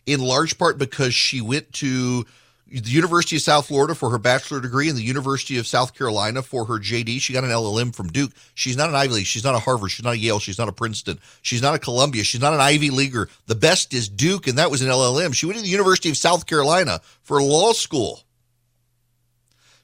in 0.04 0.20
large 0.20 0.58
part 0.58 0.76
because 0.76 1.14
she 1.14 1.40
went 1.40 1.72
to 1.74 2.26
the 2.70 2.90
University 2.90 3.34
of 3.36 3.42
South 3.42 3.66
Florida 3.66 3.96
for 3.96 4.10
her 4.10 4.18
bachelor 4.18 4.60
degree 4.60 4.88
and 4.88 4.96
the 4.96 5.02
University 5.02 5.58
of 5.58 5.66
South 5.66 5.92
Carolina 5.92 6.40
for 6.40 6.64
her 6.66 6.74
JD. 6.74 7.20
She 7.20 7.32
got 7.32 7.42
an 7.42 7.50
LLM 7.50 7.92
from 7.94 8.08
Duke. 8.08 8.32
She's 8.54 8.76
not 8.76 8.88
an 8.88 8.94
Ivy 8.94 9.14
League. 9.14 9.26
She's 9.26 9.42
not 9.42 9.56
a 9.56 9.58
Harvard. 9.58 9.90
She's 9.90 10.04
not 10.04 10.14
a 10.14 10.18
Yale. 10.18 10.38
She's 10.38 10.58
not 10.58 10.68
a 10.68 10.72
Princeton. 10.72 11.18
She's 11.42 11.62
not 11.62 11.74
a 11.74 11.80
Columbia. 11.80 12.22
She's 12.22 12.40
not 12.40 12.54
an 12.54 12.60
Ivy 12.60 12.90
Leaguer. 12.90 13.28
The 13.46 13.56
best 13.56 13.92
is 13.92 14.08
Duke, 14.08 14.46
and 14.46 14.56
that 14.58 14.70
was 14.70 14.82
an 14.82 14.88
LLM. 14.88 15.34
She 15.34 15.46
went 15.46 15.58
to 15.58 15.64
the 15.64 15.70
University 15.70 16.10
of 16.10 16.16
South 16.16 16.46
Carolina 16.46 17.00
for 17.22 17.42
law 17.42 17.72
school. 17.72 18.20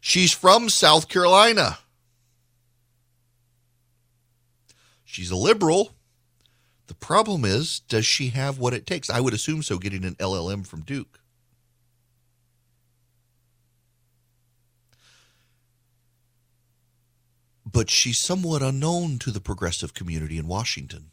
She's 0.00 0.32
from 0.32 0.68
South 0.68 1.08
Carolina. 1.08 1.78
She's 5.04 5.32
a 5.32 5.36
liberal. 5.36 5.90
The 6.86 6.94
problem 6.94 7.44
is, 7.44 7.80
does 7.80 8.06
she 8.06 8.28
have 8.28 8.60
what 8.60 8.74
it 8.74 8.86
takes? 8.86 9.10
I 9.10 9.18
would 9.18 9.34
assume 9.34 9.64
so, 9.64 9.78
getting 9.78 10.04
an 10.04 10.14
LLM 10.16 10.64
from 10.64 10.82
Duke. 10.82 11.18
But 17.76 17.90
she's 17.90 18.16
somewhat 18.16 18.62
unknown 18.62 19.18
to 19.18 19.30
the 19.30 19.38
progressive 19.38 19.92
community 19.92 20.38
in 20.38 20.48
Washington. 20.48 21.10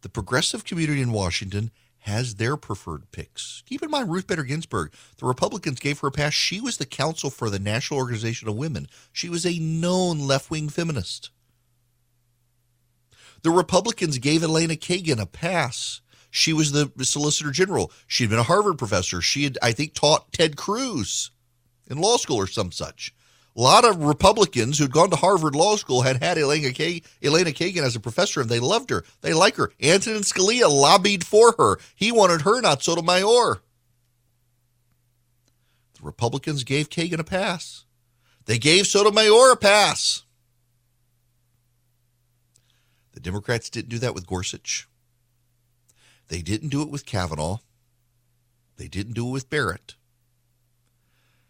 The 0.00 0.08
progressive 0.08 0.64
community 0.64 1.00
in 1.00 1.12
Washington 1.12 1.70
has 1.98 2.34
their 2.34 2.56
preferred 2.56 3.12
picks. 3.12 3.62
Keep 3.66 3.84
in 3.84 3.92
mind 3.92 4.10
Ruth 4.10 4.26
Bader 4.26 4.42
Ginsburg. 4.42 4.92
The 5.18 5.26
Republicans 5.26 5.78
gave 5.78 6.00
her 6.00 6.08
a 6.08 6.10
pass. 6.10 6.32
She 6.32 6.60
was 6.60 6.78
the 6.78 6.84
counsel 6.84 7.30
for 7.30 7.48
the 7.48 7.60
National 7.60 8.00
Organization 8.00 8.48
of 8.48 8.56
Women. 8.56 8.88
She 9.12 9.28
was 9.28 9.46
a 9.46 9.60
known 9.60 10.18
left 10.18 10.50
wing 10.50 10.68
feminist. 10.68 11.30
The 13.42 13.52
Republicans 13.52 14.18
gave 14.18 14.42
Elena 14.42 14.74
Kagan 14.74 15.20
a 15.20 15.26
pass. 15.26 16.00
She 16.28 16.52
was 16.52 16.72
the 16.72 16.90
Solicitor 17.04 17.52
General. 17.52 17.92
She 18.08 18.24
had 18.24 18.30
been 18.30 18.40
a 18.40 18.42
Harvard 18.42 18.78
professor. 18.78 19.20
She 19.20 19.44
had, 19.44 19.58
I 19.62 19.70
think, 19.70 19.94
taught 19.94 20.32
Ted 20.32 20.56
Cruz 20.56 21.30
in 21.88 21.98
law 21.98 22.16
school 22.16 22.38
or 22.38 22.48
some 22.48 22.72
such. 22.72 23.14
A 23.58 23.60
lot 23.60 23.84
of 23.84 24.04
Republicans 24.04 24.78
who'd 24.78 24.92
gone 24.92 25.10
to 25.10 25.16
Harvard 25.16 25.56
Law 25.56 25.74
School 25.74 26.02
had 26.02 26.22
had 26.22 26.38
Elena, 26.38 26.70
K- 26.70 27.02
Elena 27.20 27.50
Kagan 27.50 27.82
as 27.82 27.96
a 27.96 28.00
professor, 28.00 28.40
and 28.40 28.48
they 28.48 28.60
loved 28.60 28.88
her. 28.90 29.02
They 29.20 29.34
like 29.34 29.56
her. 29.56 29.72
Antonin 29.82 30.22
Scalia 30.22 30.70
lobbied 30.70 31.24
for 31.24 31.56
her. 31.58 31.78
He 31.96 32.12
wanted 32.12 32.42
her, 32.42 32.60
not 32.60 32.84
Sotomayor. 32.84 33.60
The 35.94 36.02
Republicans 36.02 36.62
gave 36.62 36.88
Kagan 36.88 37.18
a 37.18 37.24
pass. 37.24 37.84
They 38.44 38.58
gave 38.58 38.86
Sotomayor 38.86 39.50
a 39.50 39.56
pass. 39.56 40.22
The 43.12 43.18
Democrats 43.18 43.70
didn't 43.70 43.88
do 43.88 43.98
that 43.98 44.14
with 44.14 44.28
Gorsuch. 44.28 44.86
They 46.28 46.42
didn't 46.42 46.68
do 46.68 46.82
it 46.82 46.90
with 46.90 47.06
Kavanaugh. 47.06 47.58
They 48.76 48.86
didn't 48.86 49.14
do 49.14 49.26
it 49.26 49.32
with 49.32 49.50
Barrett. 49.50 49.96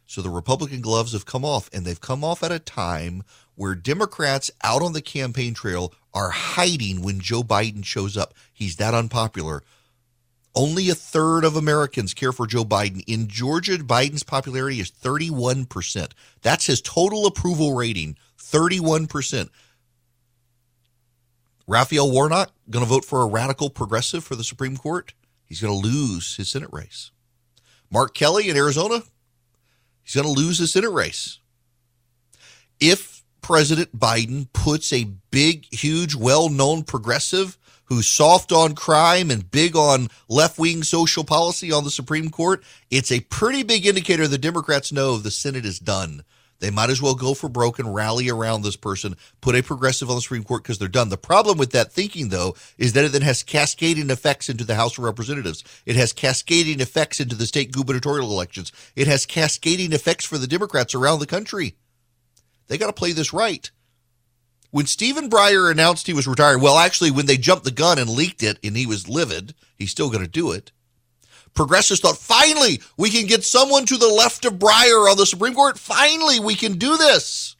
So 0.08 0.22
the 0.22 0.30
Republican 0.30 0.80
gloves 0.80 1.12
have 1.12 1.26
come 1.26 1.44
off, 1.44 1.68
and 1.70 1.84
they've 1.84 2.00
come 2.00 2.24
off 2.24 2.42
at 2.42 2.50
a 2.50 2.58
time 2.58 3.24
where 3.56 3.74
Democrats 3.74 4.50
out 4.64 4.80
on 4.80 4.94
the 4.94 5.02
campaign 5.02 5.52
trail 5.52 5.92
are 6.14 6.30
hiding 6.30 7.02
when 7.02 7.20
Joe 7.20 7.42
Biden 7.42 7.84
shows 7.84 8.16
up. 8.16 8.32
He's 8.50 8.76
that 8.76 8.94
unpopular. 8.94 9.62
Only 10.54 10.88
a 10.88 10.94
third 10.94 11.44
of 11.44 11.56
Americans 11.56 12.14
care 12.14 12.32
for 12.32 12.46
Joe 12.46 12.64
Biden. 12.64 13.04
In 13.06 13.28
Georgia, 13.28 13.76
Biden's 13.76 14.22
popularity 14.22 14.80
is 14.80 14.90
31%. 14.90 16.12
That's 16.40 16.64
his 16.64 16.80
total 16.80 17.26
approval 17.26 17.74
rating, 17.74 18.16
31%. 18.38 19.50
Raphael 21.66 22.10
Warnock 22.10 22.50
going 22.70 22.82
to 22.82 22.88
vote 22.88 23.04
for 23.04 23.20
a 23.20 23.26
radical 23.26 23.68
progressive 23.68 24.24
for 24.24 24.36
the 24.36 24.42
Supreme 24.42 24.78
Court. 24.78 25.12
He's 25.44 25.60
going 25.60 25.82
to 25.82 25.86
lose 25.86 26.36
his 26.36 26.48
Senate 26.48 26.70
race. 26.72 27.10
Mark 27.90 28.14
Kelly 28.14 28.48
in 28.48 28.56
Arizona 28.56 29.02
He's 30.08 30.14
going 30.14 30.34
to 30.34 30.40
lose 30.40 30.56
the 30.56 30.66
Senate 30.66 30.88
race. 30.88 31.38
If 32.80 33.22
President 33.42 33.94
Biden 33.94 34.50
puts 34.54 34.90
a 34.90 35.04
big, 35.30 35.66
huge, 35.70 36.14
well 36.14 36.48
known 36.48 36.84
progressive 36.84 37.58
who's 37.84 38.06
soft 38.06 38.50
on 38.50 38.74
crime 38.74 39.30
and 39.30 39.50
big 39.50 39.76
on 39.76 40.08
left 40.26 40.58
wing 40.58 40.82
social 40.82 41.24
policy 41.24 41.70
on 41.70 41.84
the 41.84 41.90
Supreme 41.90 42.30
Court, 42.30 42.64
it's 42.90 43.12
a 43.12 43.20
pretty 43.20 43.62
big 43.62 43.84
indicator 43.84 44.26
the 44.26 44.38
Democrats 44.38 44.92
know 44.92 45.18
the 45.18 45.30
Senate 45.30 45.66
is 45.66 45.78
done. 45.78 46.24
They 46.60 46.70
might 46.70 46.90
as 46.90 47.00
well 47.00 47.14
go 47.14 47.34
for 47.34 47.48
broke 47.48 47.78
and 47.78 47.94
rally 47.94 48.28
around 48.28 48.62
this 48.62 48.76
person, 48.76 49.16
put 49.40 49.54
a 49.54 49.62
progressive 49.62 50.10
on 50.10 50.16
the 50.16 50.22
Supreme 50.22 50.42
Court 50.42 50.64
because 50.64 50.78
they're 50.78 50.88
done. 50.88 51.08
The 51.08 51.16
problem 51.16 51.56
with 51.56 51.70
that 51.70 51.92
thinking, 51.92 52.30
though, 52.30 52.56
is 52.76 52.94
that 52.94 53.04
it 53.04 53.12
then 53.12 53.22
has 53.22 53.44
cascading 53.44 54.10
effects 54.10 54.48
into 54.48 54.64
the 54.64 54.74
House 54.74 54.98
of 54.98 55.04
Representatives. 55.04 55.62
It 55.86 55.94
has 55.94 56.12
cascading 56.12 56.80
effects 56.80 57.20
into 57.20 57.36
the 57.36 57.46
state 57.46 57.70
gubernatorial 57.70 58.32
elections. 58.32 58.72
It 58.96 59.06
has 59.06 59.24
cascading 59.24 59.92
effects 59.92 60.24
for 60.24 60.36
the 60.36 60.48
Democrats 60.48 60.94
around 60.94 61.20
the 61.20 61.26
country. 61.26 61.76
They 62.66 62.76
got 62.76 62.88
to 62.88 62.92
play 62.92 63.12
this 63.12 63.32
right. 63.32 63.70
When 64.70 64.86
Stephen 64.86 65.30
Breyer 65.30 65.70
announced 65.70 66.06
he 66.06 66.12
was 66.12 66.26
retiring, 66.26 66.60
well, 66.60 66.76
actually, 66.76 67.10
when 67.10 67.26
they 67.26 67.38
jumped 67.38 67.64
the 67.64 67.70
gun 67.70 67.98
and 67.98 68.10
leaked 68.10 68.42
it 68.42 68.58
and 68.62 68.76
he 68.76 68.84
was 68.84 69.08
livid, 69.08 69.54
he's 69.76 69.90
still 69.90 70.10
going 70.10 70.24
to 70.24 70.30
do 70.30 70.50
it. 70.52 70.72
Progressives 71.58 71.98
thought, 71.98 72.16
finally, 72.16 72.80
we 72.96 73.10
can 73.10 73.26
get 73.26 73.42
someone 73.42 73.84
to 73.86 73.96
the 73.96 74.06
left 74.06 74.44
of 74.44 74.60
Breyer 74.60 75.10
on 75.10 75.16
the 75.16 75.26
Supreme 75.26 75.54
Court. 75.54 75.76
Finally, 75.76 76.38
we 76.38 76.54
can 76.54 76.74
do 76.74 76.96
this. 76.96 77.56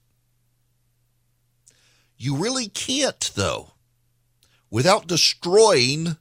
You 2.17 2.37
really 2.37 2.69
can't, 2.69 3.33
though, 3.35 3.73
without 4.71 5.09
destroying 5.09 6.17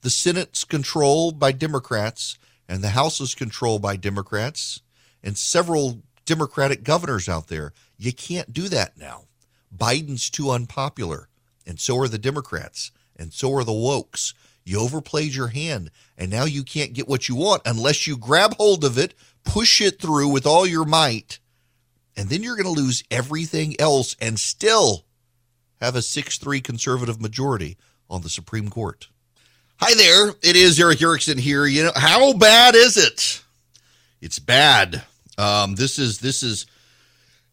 the 0.00 0.10
Senate's 0.10 0.64
control 0.64 1.30
by 1.30 1.52
Democrats 1.52 2.36
and 2.68 2.82
the 2.82 2.88
House's 2.88 3.36
control 3.36 3.78
by 3.78 3.94
Democrats 3.94 4.80
and 5.22 5.38
several 5.38 6.02
Democratic 6.24 6.82
governors 6.82 7.28
out 7.28 7.46
there. 7.46 7.72
You 7.96 8.12
can't 8.12 8.52
do 8.52 8.68
that 8.70 8.98
now. 8.98 9.26
Biden's 9.72 10.28
too 10.28 10.50
unpopular, 10.50 11.28
and 11.64 11.78
so 11.78 11.96
are 12.00 12.08
the 12.08 12.18
Democrats, 12.18 12.90
and 13.14 13.32
so 13.32 13.54
are 13.54 13.62
the 13.62 13.70
wokes. 13.70 14.34
You 14.64 14.80
overplayed 14.80 15.34
your 15.34 15.48
hand, 15.48 15.90
and 16.16 16.30
now 16.30 16.44
you 16.44 16.62
can't 16.62 16.92
get 16.92 17.08
what 17.08 17.28
you 17.28 17.34
want 17.34 17.62
unless 17.64 18.06
you 18.06 18.16
grab 18.16 18.54
hold 18.56 18.84
of 18.84 18.96
it, 18.96 19.14
push 19.44 19.80
it 19.80 20.00
through 20.00 20.28
with 20.28 20.46
all 20.46 20.66
your 20.66 20.84
might, 20.84 21.40
and 22.16 22.28
then 22.28 22.42
you're 22.42 22.56
going 22.56 22.72
to 22.72 22.80
lose 22.80 23.02
everything 23.10 23.74
else 23.80 24.16
and 24.20 24.38
still 24.38 25.04
have 25.80 25.96
a 25.96 26.02
6 26.02 26.38
3 26.38 26.60
conservative 26.60 27.20
majority 27.20 27.76
on 28.08 28.22
the 28.22 28.28
Supreme 28.28 28.68
Court. 28.68 29.08
Hi 29.80 29.94
there, 29.94 30.28
it 30.42 30.54
is 30.54 30.78
Erick 30.78 31.02
Erickson 31.02 31.38
here. 31.38 31.66
You 31.66 31.84
know, 31.84 31.92
how 31.96 32.32
bad 32.34 32.76
is 32.76 32.96
it? 32.96 33.42
It's 34.20 34.38
bad. 34.38 35.02
Um, 35.36 35.74
this 35.74 35.98
is 35.98 36.20
this 36.20 36.44
is 36.44 36.66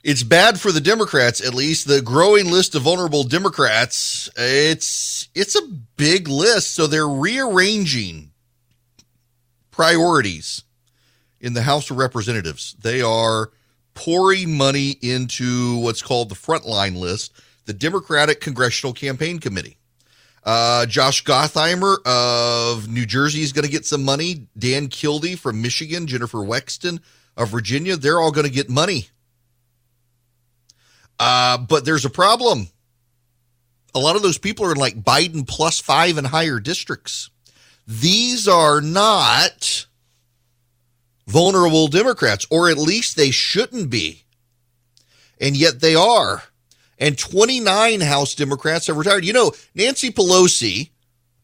it's 0.03 0.23
bad 0.23 0.59
for 0.59 0.71
the 0.71 0.81
Democrats, 0.81 1.45
at 1.45 1.53
least. 1.53 1.87
The 1.87 2.01
growing 2.01 2.49
list 2.49 2.75
of 2.75 2.83
vulnerable 2.83 3.23
Democrats, 3.23 4.29
it's 4.37 5.27
it's 5.35 5.55
a 5.55 5.67
big 5.97 6.27
list. 6.27 6.71
So 6.75 6.87
they're 6.87 7.07
rearranging 7.07 8.31
priorities 9.71 10.63
in 11.41 11.53
the 11.53 11.63
House 11.63 11.89
of 11.89 11.97
Representatives. 11.97 12.75
They 12.81 13.01
are 13.01 13.51
pouring 13.93 14.55
money 14.55 14.91
into 15.01 15.77
what's 15.79 16.01
called 16.01 16.29
the 16.29 16.35
frontline 16.35 16.97
list, 16.97 17.33
the 17.65 17.73
Democratic 17.73 18.39
Congressional 18.39 18.93
Campaign 18.93 19.39
Committee. 19.39 19.77
Uh, 20.43 20.85
Josh 20.85 21.23
Gottheimer 21.25 21.97
of 22.05 22.87
New 22.87 23.05
Jersey 23.05 23.41
is 23.41 23.51
going 23.51 23.65
to 23.65 23.71
get 23.71 23.85
some 23.85 24.03
money. 24.03 24.47
Dan 24.57 24.87
Kildee 24.87 25.35
from 25.35 25.61
Michigan, 25.61 26.07
Jennifer 26.07 26.39
Wexton 26.39 26.99
of 27.35 27.49
Virginia, 27.49 27.97
they're 27.97 28.19
all 28.19 28.31
going 28.31 28.47
to 28.47 28.53
get 28.53 28.69
money. 28.69 29.09
Uh, 31.19 31.57
but 31.57 31.85
there's 31.85 32.05
a 32.05 32.09
problem. 32.09 32.67
A 33.93 33.99
lot 33.99 34.15
of 34.15 34.21
those 34.21 34.37
people 34.37 34.65
are 34.65 34.71
in 34.71 34.77
like 34.77 35.03
Biden 35.03 35.47
plus 35.47 35.79
five 35.79 36.17
and 36.17 36.27
higher 36.27 36.59
districts. 36.59 37.29
These 37.85 38.47
are 38.47 38.81
not 38.81 39.87
vulnerable 41.27 41.87
Democrats, 41.87 42.45
or 42.49 42.69
at 42.69 42.77
least 42.77 43.15
they 43.15 43.31
shouldn't 43.31 43.89
be. 43.89 44.23
And 45.41 45.55
yet 45.55 45.79
they 45.79 45.95
are. 45.95 46.43
And 46.97 47.17
29 47.17 48.01
House 48.01 48.35
Democrats 48.35 48.87
have 48.87 48.97
retired. 48.97 49.25
You 49.25 49.33
know, 49.33 49.53
Nancy 49.73 50.11
Pelosi 50.11 50.89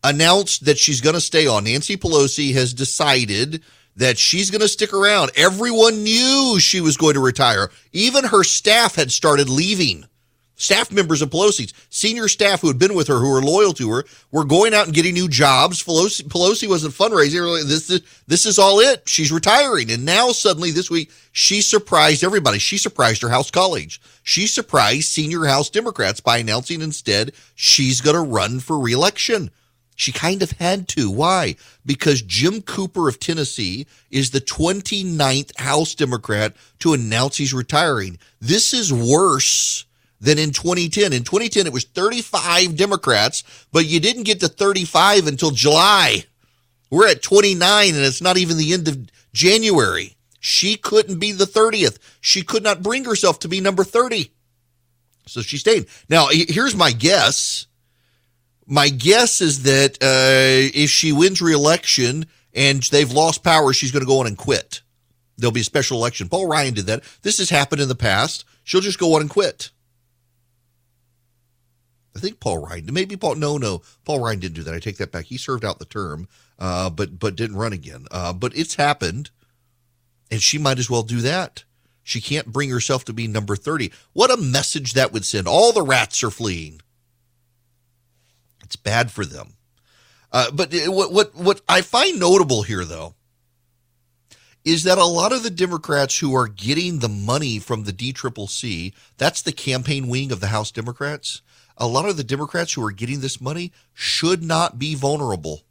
announced 0.03 0.65
that 0.65 0.77
she's 0.77 1.01
going 1.01 1.15
to 1.15 1.21
stay 1.21 1.47
on. 1.47 1.63
Nancy 1.63 1.97
Pelosi 1.97 2.53
has 2.53 2.73
decided 2.73 3.63
that 3.95 4.17
she's 4.17 4.51
going 4.51 4.61
to 4.61 4.67
stick 4.67 4.93
around. 4.93 5.31
Everyone 5.35 6.03
knew 6.03 6.57
she 6.59 6.81
was 6.81 6.97
going 6.97 7.13
to 7.13 7.19
retire. 7.19 7.69
Even 7.93 8.25
her 8.25 8.43
staff 8.43 8.95
had 8.95 9.11
started 9.11 9.49
leaving. 9.49 10.05
Staff 10.57 10.89
members 10.89 11.21
of 11.21 11.29
Pelosi's, 11.29 11.73
senior 11.89 12.29
staff 12.29 12.61
who 12.61 12.67
had 12.67 12.79
been 12.79 12.95
with 12.95 13.09
her, 13.09 13.19
who 13.19 13.29
were 13.29 13.41
loyal 13.41 13.73
to 13.73 13.91
her, 13.91 14.05
were 14.31 14.45
going 14.45 14.73
out 14.73 14.85
and 14.85 14.95
getting 14.95 15.13
new 15.13 15.27
jobs. 15.27 15.83
Pelosi, 15.83 16.23
Pelosi 16.23 16.69
wasn't 16.69 16.93
fundraising. 16.93 17.67
This, 17.67 17.87
this, 17.87 18.01
this 18.27 18.45
is 18.45 18.57
all 18.57 18.79
it. 18.79 19.07
She's 19.07 19.33
retiring. 19.33 19.91
And 19.91 20.05
now 20.05 20.31
suddenly 20.31 20.71
this 20.71 20.89
week, 20.89 21.11
she 21.33 21.59
surprised 21.59 22.23
everybody. 22.23 22.57
She 22.57 22.77
surprised 22.77 23.21
her 23.21 23.29
House 23.29 23.51
colleagues. 23.51 23.99
She 24.23 24.47
surprised 24.47 25.09
senior 25.09 25.43
House 25.45 25.69
Democrats 25.69 26.21
by 26.21 26.37
announcing 26.37 26.81
instead 26.81 27.33
she's 27.55 27.99
going 27.99 28.15
to 28.15 28.21
run 28.21 28.61
for 28.61 28.79
reelection. 28.79 29.51
She 29.95 30.11
kind 30.11 30.43
of 30.43 30.51
had 30.51 30.87
to. 30.89 31.09
Why? 31.09 31.55
Because 31.85 32.21
Jim 32.21 32.61
Cooper 32.61 33.07
of 33.07 33.19
Tennessee 33.19 33.87
is 34.11 34.31
the 34.31 34.41
29th 34.41 35.57
House 35.57 35.95
Democrat 35.95 36.53
to 36.79 36.93
announce 36.93 37.37
he's 37.37 37.53
retiring. 37.53 38.19
This 38.41 38.73
is 38.73 38.91
worse 38.91 39.85
than 40.19 40.37
in 40.37 40.51
2010. 40.51 41.13
In 41.13 41.23
2010, 41.23 41.65
it 41.65 41.73
was 41.73 41.85
35 41.85 42.75
Democrats, 42.75 43.43
but 43.71 43.85
you 43.85 43.99
didn't 43.99 44.23
get 44.23 44.41
to 44.41 44.49
35 44.49 45.27
until 45.27 45.51
July. 45.51 46.25
We're 46.89 47.07
at 47.07 47.21
29 47.21 47.95
and 47.95 48.03
it's 48.03 48.21
not 48.21 48.37
even 48.37 48.57
the 48.57 48.73
end 48.73 48.87
of 48.87 49.09
January. 49.33 50.15
She 50.39 50.75
couldn't 50.75 51.19
be 51.19 51.31
the 51.31 51.45
30th. 51.45 51.97
She 52.21 52.41
could 52.43 52.63
not 52.63 52.83
bring 52.83 53.05
herself 53.05 53.39
to 53.39 53.47
be 53.47 53.61
number 53.61 53.83
30. 53.83 54.31
So 55.25 55.41
she 55.41 55.57
stayed. 55.57 55.87
Now, 56.07 56.27
here's 56.29 56.75
my 56.75 56.91
guess 56.91 57.65
my 58.67 58.89
guess 58.89 59.41
is 59.41 59.63
that 59.63 59.97
uh, 60.01 60.71
if 60.73 60.89
she 60.89 61.11
wins 61.11 61.41
re-election 61.41 62.25
and 62.53 62.81
they've 62.83 63.11
lost 63.11 63.43
power, 63.43 63.73
she's 63.73 63.91
going 63.91 64.03
to 64.03 64.07
go 64.07 64.19
on 64.19 64.27
and 64.27 64.37
quit. 64.37 64.81
There'll 65.37 65.51
be 65.51 65.61
a 65.61 65.65
special 65.65 65.97
election. 65.97 66.29
Paul 66.29 66.47
Ryan 66.47 66.73
did 66.73 66.85
that. 66.85 67.03
This 67.21 67.37
has 67.39 67.49
happened 67.49 67.81
in 67.81 67.89
the 67.89 67.95
past. 67.95 68.45
She'll 68.63 68.81
just 68.81 68.99
go 68.99 69.15
on 69.15 69.21
and 69.21 69.29
quit. 69.29 69.71
I 72.15 72.19
think 72.19 72.39
Paul 72.39 72.59
Ryan, 72.59 72.93
maybe 72.93 73.17
Paul. 73.17 73.35
No, 73.35 73.57
no, 73.57 73.81
Paul 74.05 74.21
Ryan 74.21 74.39
didn't 74.39 74.55
do 74.55 74.63
that. 74.63 74.73
I 74.73 74.79
take 74.79 74.97
that 74.97 75.11
back. 75.11 75.25
He 75.25 75.37
served 75.37 75.65
out 75.65 75.79
the 75.79 75.85
term, 75.85 76.29
uh, 76.57 76.89
but 76.89 77.19
but 77.19 77.35
didn't 77.35 77.57
run 77.57 77.73
again. 77.73 78.05
Uh, 78.09 78.31
but 78.31 78.57
it's 78.57 78.75
happened, 78.75 79.31
and 80.31 80.41
she 80.41 80.57
might 80.57 80.79
as 80.79 80.89
well 80.89 81.03
do 81.03 81.19
that. 81.21 81.65
She 82.03 82.21
can't 82.21 82.53
bring 82.53 82.69
herself 82.69 83.03
to 83.05 83.13
be 83.13 83.27
number 83.27 83.57
thirty. 83.57 83.91
What 84.13 84.31
a 84.31 84.37
message 84.37 84.93
that 84.93 85.11
would 85.11 85.25
send! 85.25 85.45
All 85.45 85.73
the 85.73 85.81
rats 85.81 86.23
are 86.23 86.31
fleeing. 86.31 86.79
It's 88.65 88.75
bad 88.75 89.11
for 89.11 89.25
them. 89.25 89.53
Uh, 90.31 90.51
but 90.51 90.73
what 90.87 91.13
what 91.13 91.35
what 91.35 91.61
I 91.69 91.81
find 91.81 92.19
notable 92.19 92.63
here, 92.63 92.83
though, 92.83 93.15
is 94.65 94.83
that 94.83 94.97
a 94.97 95.05
lot 95.05 95.31
of 95.31 95.43
the 95.43 95.51
Democrats 95.51 96.19
who 96.19 96.35
are 96.35 96.47
getting 96.47 96.99
the 96.99 97.07
money 97.09 97.59
from 97.59 97.83
the 97.83 97.93
DCCC, 97.93 98.93
that's 99.17 99.41
the 99.43 99.51
campaign 99.51 100.07
wing 100.09 100.31
of 100.31 100.41
the 100.41 100.47
House 100.47 100.71
Democrats. 100.71 101.41
A 101.77 101.87
lot 101.87 102.09
of 102.09 102.17
the 102.17 102.23
Democrats 102.23 102.73
who 102.73 102.83
are 102.85 102.91
getting 102.91 103.19
this 103.19 103.39
money 103.39 103.71
should 103.93 104.43
not 104.43 104.79
be 104.79 104.95
vulnerable. 104.95 105.61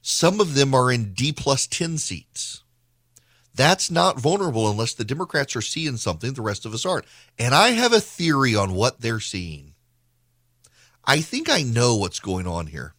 Some 0.00 0.40
of 0.40 0.54
them 0.54 0.74
are 0.74 0.92
in 0.92 1.14
D 1.14 1.32
plus 1.32 1.66
10 1.66 1.98
seats. 1.98 2.62
That's 3.54 3.90
not 3.90 4.18
vulnerable 4.18 4.70
unless 4.70 4.94
the 4.94 5.04
Democrats 5.04 5.56
are 5.56 5.62
seeing 5.62 5.96
something 5.96 6.32
the 6.32 6.42
rest 6.42 6.66
of 6.66 6.74
us 6.74 6.84
aren't. 6.84 7.06
And 7.38 7.54
I 7.54 7.70
have 7.70 7.92
a 7.92 8.00
theory 8.00 8.54
on 8.54 8.74
what 8.74 9.00
they're 9.00 9.20
seeing. 9.20 9.73
I 11.06 11.20
think 11.20 11.50
I 11.50 11.62
know 11.62 11.96
what's 11.96 12.20
going 12.20 12.46
on 12.46 12.68
here. 12.68 12.94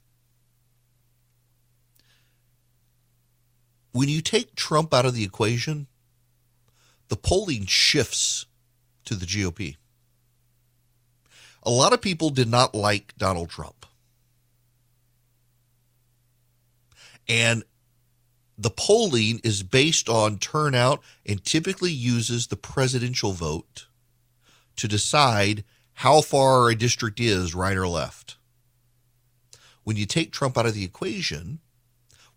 When 3.91 4.09
you 4.09 4.21
take 4.21 4.55
Trump 4.55 4.93
out 4.93 5.05
of 5.05 5.13
the 5.13 5.23
equation, 5.23 5.87
the 7.07 7.15
polling 7.15 7.65
shifts 7.65 8.45
to 9.05 9.15
the 9.15 9.25
GOP. 9.25 9.77
A 11.63 11.71
lot 11.71 11.93
of 11.93 12.01
people 12.01 12.29
did 12.29 12.47
not 12.47 12.75
like 12.75 13.13
Donald 13.17 13.49
Trump. 13.49 13.85
And 17.27 17.63
the 18.57 18.69
polling 18.69 19.41
is 19.43 19.63
based 19.63 20.09
on 20.09 20.37
turnout 20.37 21.01
and 21.25 21.43
typically 21.43 21.91
uses 21.91 22.47
the 22.47 22.55
presidential 22.55 23.33
vote 23.33 23.87
to 24.75 24.87
decide 24.87 25.63
how 25.95 26.21
far 26.21 26.69
a 26.69 26.75
district 26.75 27.19
is 27.19 27.55
right 27.55 27.77
or 27.77 27.87
left. 27.87 28.35
When 29.83 29.95
you 29.95 30.05
take 30.05 30.31
Trump 30.31 30.57
out 30.57 30.65
of 30.65 30.73
the 30.73 30.83
equation, 30.83 31.59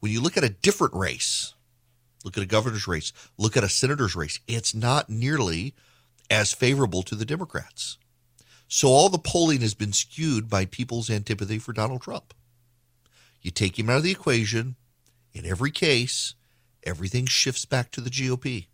when 0.00 0.12
you 0.12 0.20
look 0.20 0.36
at 0.36 0.44
a 0.44 0.48
different 0.48 0.94
race, 0.94 1.54
look 2.24 2.36
at 2.36 2.42
a 2.42 2.46
governor's 2.46 2.86
race, 2.86 3.12
look 3.36 3.56
at 3.56 3.64
a 3.64 3.68
senator's 3.68 4.14
race, 4.14 4.38
it's 4.46 4.74
not 4.74 5.10
nearly 5.10 5.74
as 6.30 6.52
favorable 6.52 7.02
to 7.02 7.16
the 7.16 7.24
Democrats. 7.24 7.98
So 8.68 8.88
all 8.88 9.08
the 9.08 9.18
polling 9.18 9.60
has 9.62 9.74
been 9.74 9.92
skewed 9.92 10.48
by 10.48 10.64
people's 10.64 11.10
antipathy 11.10 11.58
for 11.58 11.72
Donald 11.72 12.02
Trump. 12.02 12.34
You 13.42 13.50
take 13.50 13.78
him 13.78 13.90
out 13.90 13.96
of 13.96 14.02
the 14.04 14.12
equation, 14.12 14.76
in 15.32 15.46
every 15.46 15.70
case, 15.70 16.34
everything 16.84 17.26
shifts 17.26 17.64
back 17.64 17.90
to 17.92 18.00
the 18.00 18.10
GOP. 18.10 18.66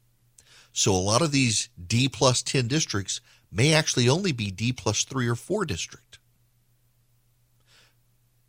So 0.73 0.93
a 0.93 0.97
lot 0.97 1.23
of 1.23 1.31
these 1.31 1.69
D 1.87 2.09
plus 2.09 2.43
10 2.43 2.67
districts 2.67 3.21
may 3.55 3.73
actually 3.73 4.09
only 4.09 4.33
be 4.33 4.51
D 4.51 4.73
plus 4.73 5.05
three 5.05 5.29
or 5.29 5.37
four 5.37 5.65
district. 5.65 6.19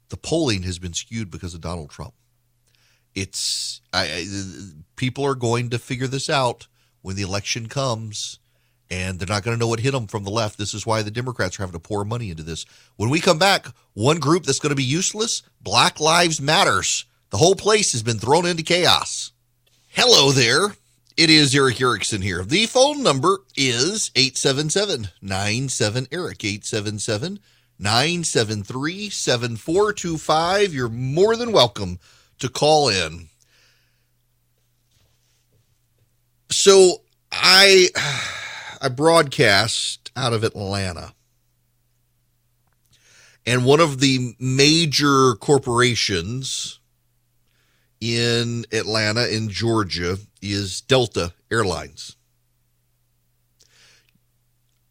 The 0.09 0.17
polling 0.17 0.63
has 0.63 0.79
been 0.79 0.93
skewed 0.93 1.31
because 1.31 1.53
of 1.53 1.61
Donald 1.61 1.89
Trump. 1.89 2.13
It's 3.13 3.81
I, 3.93 4.03
I, 4.03 4.25
people 4.95 5.25
are 5.25 5.35
going 5.35 5.69
to 5.69 5.79
figure 5.79 6.07
this 6.07 6.29
out 6.29 6.67
when 7.01 7.15
the 7.15 7.21
election 7.21 7.67
comes, 7.67 8.39
and 8.89 9.19
they're 9.19 9.33
not 9.33 9.43
going 9.43 9.55
to 9.55 9.59
know 9.59 9.67
what 9.67 9.79
hit 9.79 9.91
them 9.91 10.07
from 10.07 10.23
the 10.23 10.31
left. 10.31 10.57
This 10.57 10.73
is 10.73 10.85
why 10.85 11.01
the 11.01 11.11
Democrats 11.11 11.57
are 11.57 11.63
having 11.63 11.73
to 11.73 11.79
pour 11.79 12.03
money 12.03 12.29
into 12.29 12.43
this. 12.43 12.65
When 12.97 13.09
we 13.09 13.19
come 13.19 13.39
back, 13.39 13.67
one 13.93 14.19
group 14.19 14.43
that's 14.43 14.59
going 14.59 14.71
to 14.71 14.75
be 14.75 14.83
useless: 14.83 15.43
Black 15.61 15.99
Lives 15.99 16.41
Matters. 16.41 17.05
The 17.29 17.37
whole 17.37 17.55
place 17.55 17.91
has 17.93 18.03
been 18.03 18.19
thrown 18.19 18.45
into 18.45 18.63
chaos. 18.63 19.31
Hello 19.89 20.31
there. 20.31 20.75
It 21.17 21.29
is 21.29 21.55
Erick 21.55 21.79
Erickson 21.79 22.21
here. 22.21 22.43
The 22.43 22.65
phone 22.65 23.01
number 23.01 23.39
is 23.55 24.11
877 24.17 25.11
97 25.21 26.07
Eric, 26.11 26.43
877 26.43 27.39
973 27.79 29.09
7425. 29.09 30.73
You're 30.73 30.89
more 30.89 31.37
than 31.37 31.53
welcome 31.53 31.99
to 32.39 32.49
call 32.49 32.89
in. 32.89 33.29
So 36.51 37.01
I 37.31 37.87
I 38.81 38.89
broadcast 38.89 40.11
out 40.17 40.33
of 40.33 40.43
Atlanta. 40.43 41.13
And 43.45 43.63
one 43.63 43.79
of 43.79 44.01
the 44.01 44.35
major 44.37 45.35
corporations 45.35 46.81
in 48.01 48.65
Atlanta 48.71 49.27
in 49.33 49.49
Georgia 49.49 50.17
is 50.41 50.81
Delta 50.81 51.33
Airlines. 51.51 52.15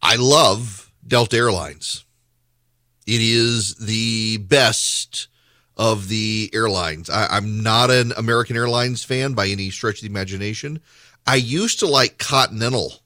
I 0.01 0.15
love 0.17 0.91
Delta 1.07 1.37
Airlines. 1.37 2.05
It 3.07 3.21
is 3.21 3.75
the 3.75 4.37
best 4.37 5.27
of 5.77 6.07
the 6.07 6.49
airlines. 6.53 7.09
I, 7.09 7.37
am 7.37 7.61
not 7.61 7.91
an 7.91 8.13
American 8.17 8.55
Airlines 8.55 9.03
fan 9.03 9.33
by 9.33 9.47
any 9.47 9.69
stretch 9.69 9.95
of 9.95 10.01
the 10.01 10.07
imagination. 10.07 10.81
I 11.27 11.35
used 11.35 11.79
to 11.79 11.87
like 11.87 12.17
Continental, 12.17 13.01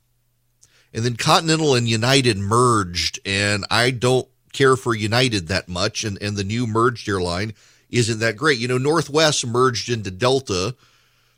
and 0.94 1.04
then 1.04 1.16
Continental 1.16 1.76
and 1.76 1.88
United 1.88 2.38
merged, 2.38 3.20
and 3.26 3.66
I 3.70 3.92
don't 3.92 4.28
care 4.54 4.76
for 4.76 4.94
United 4.94 5.48
that 5.48 5.68
much, 5.68 6.04
and, 6.04 6.22
and 6.22 6.38
the 6.38 6.44
new 6.44 6.68
merged 6.68 7.08
airline 7.10 7.54
isn't 7.90 8.20
that 8.20 8.38
great. 8.38 8.60
You 8.60 8.68
know, 8.68 8.78
Northwest 8.78 9.46
merged 9.46 9.90
into 9.90 10.12
Delta 10.12 10.76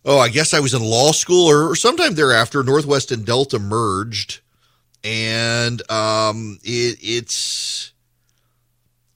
oh, 0.05 0.19
I 0.19 0.29
guess 0.29 0.53
I 0.53 0.59
was 0.59 0.73
in 0.73 0.81
law 0.81 1.11
school 1.11 1.49
or, 1.49 1.69
or 1.69 1.75
sometime 1.75 2.15
thereafter. 2.15 2.63
Northwest 2.63 3.11
and 3.11 3.25
Delta 3.25 3.59
merged, 3.59 4.39
and 5.03 5.81
um, 5.91 6.59
it, 6.63 6.97
it's 7.01 7.93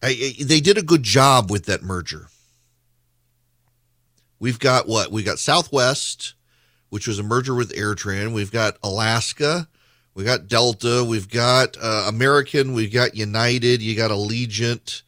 I, 0.02 0.34
they 0.42 0.60
did 0.60 0.78
a 0.78 0.84
good 0.84 1.04
job 1.04 1.50
with 1.50 1.66
that 1.66 1.84
merger. 1.84 2.28
We've 4.40 4.60
got 4.60 4.88
what? 4.88 5.12
We 5.12 5.24
got 5.24 5.40
Southwest, 5.40 6.34
which 6.90 7.08
was 7.08 7.20
a 7.20 7.24
merger 7.24 7.56
with 7.56 7.74
AirTran. 7.74 8.34
We've 8.34 8.52
got 8.52 8.78
Alaska. 8.84 9.68
We 10.14 10.24
got 10.24 10.48
Delta. 10.48 11.04
We've 11.04 11.30
got 11.30 11.78
uh, 11.82 12.06
American. 12.08 12.74
We've 12.74 12.94
got 12.94 13.16
United. 13.16 13.82
You 13.82 13.96
got 13.96 14.12
Allegiant. 14.12 15.02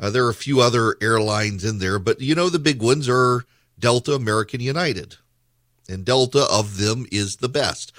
Uh, 0.00 0.08
there 0.08 0.24
are 0.24 0.30
a 0.30 0.34
few 0.34 0.60
other 0.60 0.96
airlines 1.02 1.62
in 1.62 1.78
there, 1.78 1.98
but 1.98 2.20
you 2.20 2.34
know 2.34 2.48
the 2.48 2.58
big 2.58 2.82
ones 2.82 3.06
are 3.08 3.44
Delta, 3.78 4.14
American, 4.14 4.60
United, 4.60 5.16
and 5.88 6.06
Delta 6.06 6.46
of 6.50 6.78
them 6.78 7.06
is 7.12 7.36
the 7.36 7.50
best. 7.50 7.92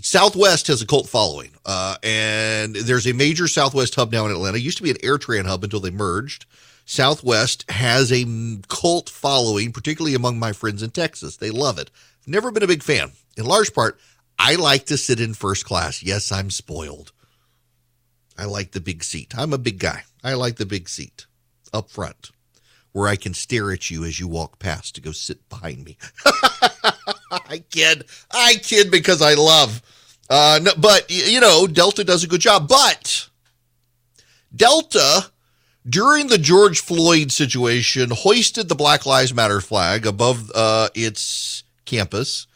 Southwest 0.00 0.68
has 0.68 0.80
a 0.80 0.86
cult 0.86 1.08
following, 1.08 1.50
uh, 1.66 1.96
and 2.04 2.76
there's 2.76 3.08
a 3.08 3.12
major 3.12 3.48
Southwest 3.48 3.96
hub 3.96 4.12
now 4.12 4.24
in 4.24 4.30
Atlanta. 4.30 4.56
It 4.58 4.62
used 4.62 4.76
to 4.76 4.84
be 4.84 4.90
an 4.92 4.98
AirTran 4.98 5.46
hub 5.46 5.64
until 5.64 5.80
they 5.80 5.90
merged. 5.90 6.46
Southwest 6.84 7.68
has 7.70 8.12
a 8.12 8.24
cult 8.68 9.10
following, 9.10 9.72
particularly 9.72 10.14
among 10.14 10.38
my 10.38 10.52
friends 10.52 10.84
in 10.84 10.90
Texas. 10.90 11.36
They 11.36 11.50
love 11.50 11.78
it. 11.78 11.90
Never 12.26 12.52
been 12.52 12.62
a 12.62 12.68
big 12.68 12.84
fan. 12.84 13.10
In 13.36 13.44
large 13.44 13.74
part, 13.74 13.98
I 14.38 14.54
like 14.54 14.86
to 14.86 14.96
sit 14.96 15.18
in 15.18 15.34
first 15.34 15.64
class. 15.64 16.04
Yes, 16.04 16.30
I'm 16.30 16.50
spoiled. 16.50 17.10
I 18.38 18.44
like 18.44 18.70
the 18.70 18.80
big 18.80 19.02
seat. 19.02 19.34
I'm 19.36 19.52
a 19.52 19.58
big 19.58 19.80
guy. 19.80 20.04
I 20.22 20.34
like 20.34 20.56
the 20.56 20.66
big 20.66 20.88
seat 20.88 21.26
up 21.72 21.90
front 21.90 22.30
where 22.92 23.08
I 23.08 23.16
can 23.16 23.34
stare 23.34 23.70
at 23.72 23.90
you 23.90 24.04
as 24.04 24.18
you 24.18 24.26
walk 24.28 24.58
past 24.58 24.94
to 24.94 25.00
go 25.00 25.12
sit 25.12 25.48
behind 25.48 25.84
me. 25.84 25.96
I 27.30 27.62
kid. 27.70 28.04
I 28.30 28.54
kid 28.54 28.90
because 28.90 29.22
I 29.22 29.34
love. 29.34 29.82
Uh, 30.30 30.60
no, 30.62 30.72
but, 30.76 31.06
you 31.08 31.40
know, 31.40 31.66
Delta 31.66 32.04
does 32.04 32.24
a 32.24 32.28
good 32.28 32.40
job. 32.40 32.68
But 32.68 33.28
Delta 34.54 35.30
during 35.88 36.26
the 36.26 36.38
George 36.38 36.80
Floyd 36.80 37.32
situation, 37.32 38.10
hoisted 38.10 38.68
the 38.68 38.74
Black 38.74 39.06
Lives 39.06 39.32
Matter 39.32 39.60
flag 39.60 40.06
above 40.06 40.50
uh, 40.54 40.88
its 40.94 41.64
campus. 41.84 42.46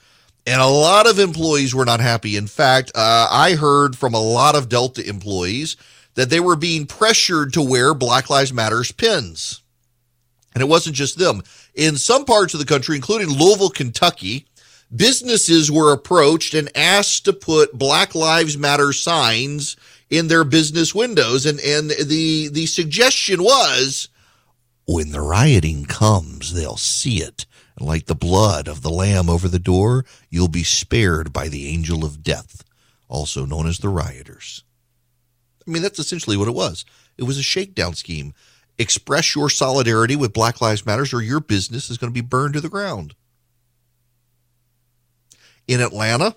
And 0.47 0.61
a 0.61 0.67
lot 0.67 1.09
of 1.09 1.19
employees 1.19 1.75
were 1.75 1.85
not 1.85 2.01
happy. 2.01 2.37
In 2.37 2.49
fact, 2.49 2.91
uh, 2.95 3.29
I 3.31 3.55
heard 3.55 3.97
from 3.97 4.13
a 4.13 4.21
lot 4.21 4.57
of 4.57 4.69
Delta 4.69 5.09
employees 5.09 5.77
that 6.15 6.31
they 6.31 6.41
were 6.41 6.57
being 6.57 6.87
pressured 6.87 7.53
to 7.55 7.63
wear 7.63 7.95
Black 7.95 8.29
Lives 8.29 8.53
Matters 8.53 8.93
pins. 8.93 9.63
And 10.55 10.63
it 10.63 10.69
wasn't 10.69 10.97
just 10.97 11.19
them. 11.19 11.43
In 11.75 11.97
some 11.97 12.25
parts 12.25 12.53
of 12.53 12.61
the 12.61 12.67
country, 12.67 12.97
including 12.97 13.29
Louisville, 13.29 13.71
Kentucky, 13.71 14.47
businesses 14.95 15.71
were 15.71 15.93
approached 15.93 16.55
and 16.55 16.71
asked 16.77 17.25
to 17.25 17.33
put 17.33 17.79
Black 17.79 18.15
Lives 18.15 18.59
Matter 18.59 18.93
signs 18.93 19.77
in 20.11 20.29
their 20.29 20.45
business 20.45 20.95
windows. 20.95 21.47
And, 21.47 21.59
and 21.61 21.91
the, 21.91 22.49
the 22.49 22.67
suggestion 22.67 23.43
was 23.43 24.09
when 24.85 25.11
the 25.11 25.23
rioting 25.23 25.87
comes, 25.87 26.53
they'll 26.53 26.77
see 26.77 27.23
it. 27.23 27.47
And 27.79 27.89
like 27.89 28.07
the 28.07 28.15
blood 28.15 28.69
of 28.69 28.83
the 28.83 28.91
lamb 28.91 29.31
over 29.31 29.49
the 29.49 29.59
door, 29.59 30.05
you'll 30.29 30.49
be 30.49 30.65
spared 30.65 31.33
by 31.33 31.49
the 31.49 31.69
angel 31.69 32.05
of 32.05 32.23
death, 32.23 32.63
also 33.09 33.47
known 33.47 33.67
as 33.67 33.79
the 33.79 33.89
rioters. 33.89 34.65
I 35.67 35.71
mean, 35.71 35.83
that's 35.83 35.99
essentially 35.99 36.37
what 36.37 36.49
it 36.49 36.55
was. 36.55 36.85
It 37.17 37.25
was 37.25 37.39
a 37.39 37.43
shakedown 37.43 37.95
scheme. 37.95 38.35
Express 38.79 39.35
your 39.35 39.51
solidarity 39.51 40.17
with 40.17 40.33
Black 40.33 40.61
Lives 40.61 40.87
Matters, 40.87 41.13
or 41.13 41.23
your 41.23 41.41
business 41.41 41.91
is 41.91 41.99
going 41.99 42.13
to 42.13 42.15
be 42.15 42.27
burned 42.27 42.55
to 42.55 42.61
the 42.61 42.69
ground. 42.69 43.15
In 45.69 45.81
Atlanta, 45.81 46.37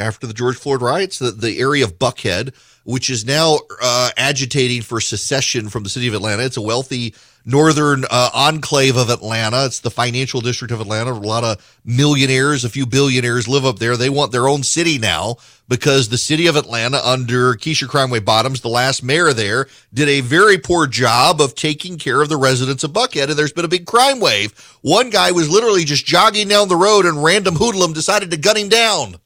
after 0.00 0.26
the 0.26 0.34
George 0.34 0.56
Floyd 0.56 0.82
riots, 0.82 1.18
the, 1.18 1.30
the 1.30 1.60
area 1.60 1.84
of 1.84 1.98
Buckhead 1.98 2.54
which 2.84 3.10
is 3.10 3.24
now 3.24 3.58
uh, 3.80 4.10
agitating 4.16 4.82
for 4.82 5.00
secession 5.00 5.68
from 5.68 5.82
the 5.82 5.88
city 5.88 6.08
of 6.08 6.14
Atlanta. 6.14 6.44
It's 6.44 6.56
a 6.56 6.62
wealthy 6.62 7.14
northern 7.44 8.04
uh, 8.10 8.30
enclave 8.34 8.96
of 8.96 9.10
Atlanta. 9.10 9.66
It's 9.66 9.80
the 9.80 9.90
financial 9.90 10.40
district 10.40 10.72
of 10.72 10.80
Atlanta. 10.80 11.12
A 11.12 11.14
lot 11.14 11.44
of 11.44 11.80
millionaires, 11.84 12.64
a 12.64 12.68
few 12.68 12.86
billionaires 12.86 13.48
live 13.48 13.64
up 13.64 13.78
there. 13.78 13.96
They 13.96 14.10
want 14.10 14.32
their 14.32 14.48
own 14.48 14.62
city 14.62 14.98
now 14.98 15.36
because 15.68 16.08
the 16.08 16.18
city 16.18 16.46
of 16.48 16.56
Atlanta, 16.56 17.00
under 17.06 17.54
Keisha 17.54 17.86
Crimeway 17.86 18.24
Bottoms, 18.24 18.60
the 18.60 18.68
last 18.68 19.02
mayor 19.02 19.32
there, 19.32 19.68
did 19.94 20.08
a 20.08 20.20
very 20.20 20.58
poor 20.58 20.86
job 20.86 21.40
of 21.40 21.54
taking 21.54 21.98
care 21.98 22.20
of 22.20 22.28
the 22.28 22.36
residents 22.36 22.82
of 22.82 22.92
Buckhead. 22.92 23.28
And 23.28 23.38
there's 23.38 23.52
been 23.52 23.64
a 23.64 23.68
big 23.68 23.86
crime 23.86 24.20
wave. 24.20 24.52
One 24.82 25.10
guy 25.10 25.32
was 25.32 25.50
literally 25.50 25.84
just 25.84 26.06
jogging 26.06 26.48
down 26.48 26.68
the 26.68 26.76
road 26.76 27.06
and 27.06 27.22
random 27.22 27.54
hoodlum 27.54 27.92
decided 27.92 28.30
to 28.30 28.36
gun 28.36 28.56
him 28.56 28.68
down. 28.68 29.16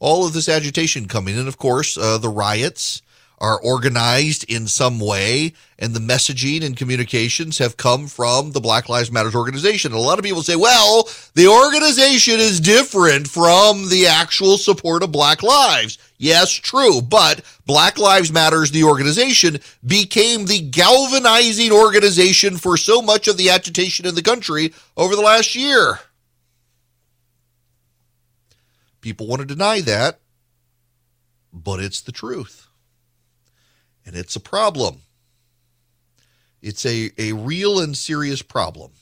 All 0.00 0.26
of 0.26 0.32
this 0.32 0.48
agitation 0.48 1.06
coming. 1.06 1.38
And 1.38 1.46
of 1.46 1.58
course, 1.58 1.96
uh, 1.96 2.18
the 2.18 2.28
riots 2.28 3.02
are 3.40 3.58
organized 3.62 4.44
in 4.50 4.66
some 4.66 5.00
way, 5.00 5.54
and 5.78 5.94
the 5.94 6.00
messaging 6.00 6.62
and 6.62 6.76
communications 6.76 7.56
have 7.56 7.78
come 7.78 8.06
from 8.06 8.52
the 8.52 8.60
Black 8.60 8.90
Lives 8.90 9.10
Matters 9.10 9.34
organization. 9.34 9.92
And 9.92 9.98
a 9.98 10.02
lot 10.02 10.18
of 10.18 10.24
people 10.24 10.42
say, 10.42 10.56
well, 10.56 11.08
the 11.34 11.48
organization 11.48 12.38
is 12.38 12.60
different 12.60 13.26
from 13.26 13.88
the 13.88 14.06
actual 14.06 14.58
support 14.58 15.02
of 15.02 15.10
Black 15.10 15.42
Lives. 15.42 15.96
Yes, 16.18 16.52
true. 16.52 17.00
But 17.00 17.40
Black 17.64 17.98
Lives 17.98 18.30
Matters, 18.30 18.72
the 18.72 18.84
organization, 18.84 19.58
became 19.86 20.44
the 20.44 20.60
galvanizing 20.60 21.72
organization 21.72 22.58
for 22.58 22.76
so 22.76 23.00
much 23.00 23.26
of 23.26 23.38
the 23.38 23.48
agitation 23.48 24.04
in 24.04 24.14
the 24.14 24.22
country 24.22 24.74
over 24.98 25.16
the 25.16 25.22
last 25.22 25.54
year. 25.54 25.98
People 29.00 29.26
want 29.26 29.40
to 29.40 29.46
deny 29.46 29.80
that, 29.80 30.20
but 31.52 31.80
it's 31.80 32.00
the 32.00 32.12
truth. 32.12 32.68
And 34.04 34.14
it's 34.14 34.36
a 34.36 34.40
problem. 34.40 35.02
It's 36.62 36.84
a, 36.84 37.10
a 37.18 37.32
real 37.32 37.80
and 37.80 37.96
serious 37.96 38.42
problem. 38.42 38.92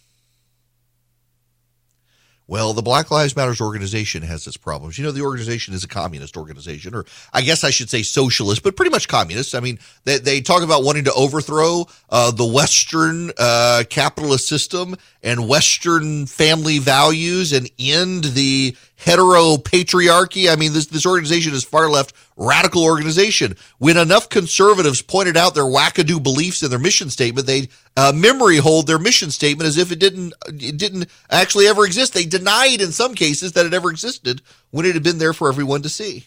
Well, 2.49 2.73
the 2.73 2.81
Black 2.81 3.11
Lives 3.11 3.37
Matters 3.37 3.61
organization 3.61 4.23
has 4.23 4.47
its 4.47 4.57
problems. 4.57 4.97
You 4.97 5.05
know, 5.05 5.11
the 5.11 5.21
organization 5.21 5.75
is 5.75 5.85
a 5.85 5.89
communist 5.89 6.35
organization, 6.35 6.95
or 6.95 7.05
I 7.31 7.43
guess 7.43 7.63
I 7.63 7.69
should 7.69 7.91
say 7.91 8.01
socialist, 8.01 8.63
but 8.63 8.75
pretty 8.75 8.91
much 8.91 9.07
communist. 9.07 9.55
I 9.55 9.61
mean, 9.61 9.79
they, 10.05 10.17
they 10.17 10.41
talk 10.41 10.63
about 10.63 10.83
wanting 10.83 11.05
to 11.05 11.13
overthrow 11.13 11.87
uh, 12.09 12.31
the 12.31 12.47
Western 12.47 13.33
uh, 13.37 13.85
capitalist 13.91 14.49
system 14.49 14.97
and 15.23 15.47
Western 15.47 16.25
family 16.25 16.79
values 16.79 17.53
and 17.53 17.71
end 17.79 18.25
the 18.25 18.75
heteropatriarchy. 18.99 20.53
I 20.53 20.57
mean, 20.57 20.73
this, 20.73 20.87
this 20.87 21.07
organization 21.07 21.55
is 21.55 21.63
far 21.63 21.89
left 21.89 22.15
radical 22.37 22.85
organization. 22.85 23.57
When 23.79 23.97
enough 23.97 24.29
conservatives 24.29 25.03
pointed 25.03 25.37
out 25.37 25.55
their 25.55 25.65
wackadoo 25.65 26.23
beliefs 26.23 26.63
in 26.63 26.71
their 26.71 26.79
mission 26.79 27.09
statement, 27.09 27.47
they 27.47 27.69
uh, 27.97 28.13
memory 28.15 28.57
hold 28.57 28.87
their 28.87 28.99
mission 28.99 29.31
statement 29.31 29.69
as 29.69 29.79
if 29.79 29.93
it 29.93 29.99
didn't 29.99 30.35
it 30.47 30.77
didn't 30.77 31.09
actually 31.31 31.69
ever 31.69 31.85
exist. 31.85 32.13
They 32.13 32.25
denied 32.25 32.81
in 32.81 32.93
some 32.93 33.15
cases 33.15 33.53
that 33.53 33.67
it 33.67 33.75
ever 33.75 33.91
existed 33.91 34.43
when 34.71 34.85
it 34.85 34.95
had 34.95 35.05
been 35.05 35.19
there 35.19 35.33
for 35.33 35.49
everyone 35.49 35.83
to 35.83 35.89
see. 35.89 36.27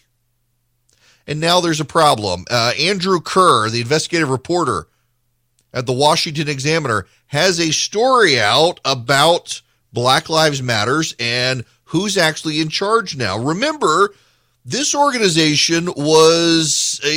And 1.26 1.40
now 1.40 1.60
there's 1.60 1.80
a 1.80 1.84
problem. 1.84 2.44
Uh, 2.50 2.72
Andrew 2.78 3.20
Kerr, 3.20 3.68
the 3.68 3.82
investigative 3.82 4.30
reporter 4.30 4.88
at 5.72 5.86
the 5.86 5.92
Washington 5.92 6.48
Examiner, 6.48 7.06
has 7.26 7.60
a 7.60 7.70
story 7.70 8.40
out 8.40 8.80
about 8.84 9.62
Black 9.92 10.28
Lives 10.28 10.62
Matters 10.62 11.14
and 11.20 11.64
who's 11.92 12.16
actually 12.16 12.58
in 12.58 12.70
charge 12.70 13.18
now. 13.18 13.38
Remember, 13.38 14.14
this 14.64 14.94
organization 14.94 15.92
was 15.94 16.98
uh, 17.04 17.08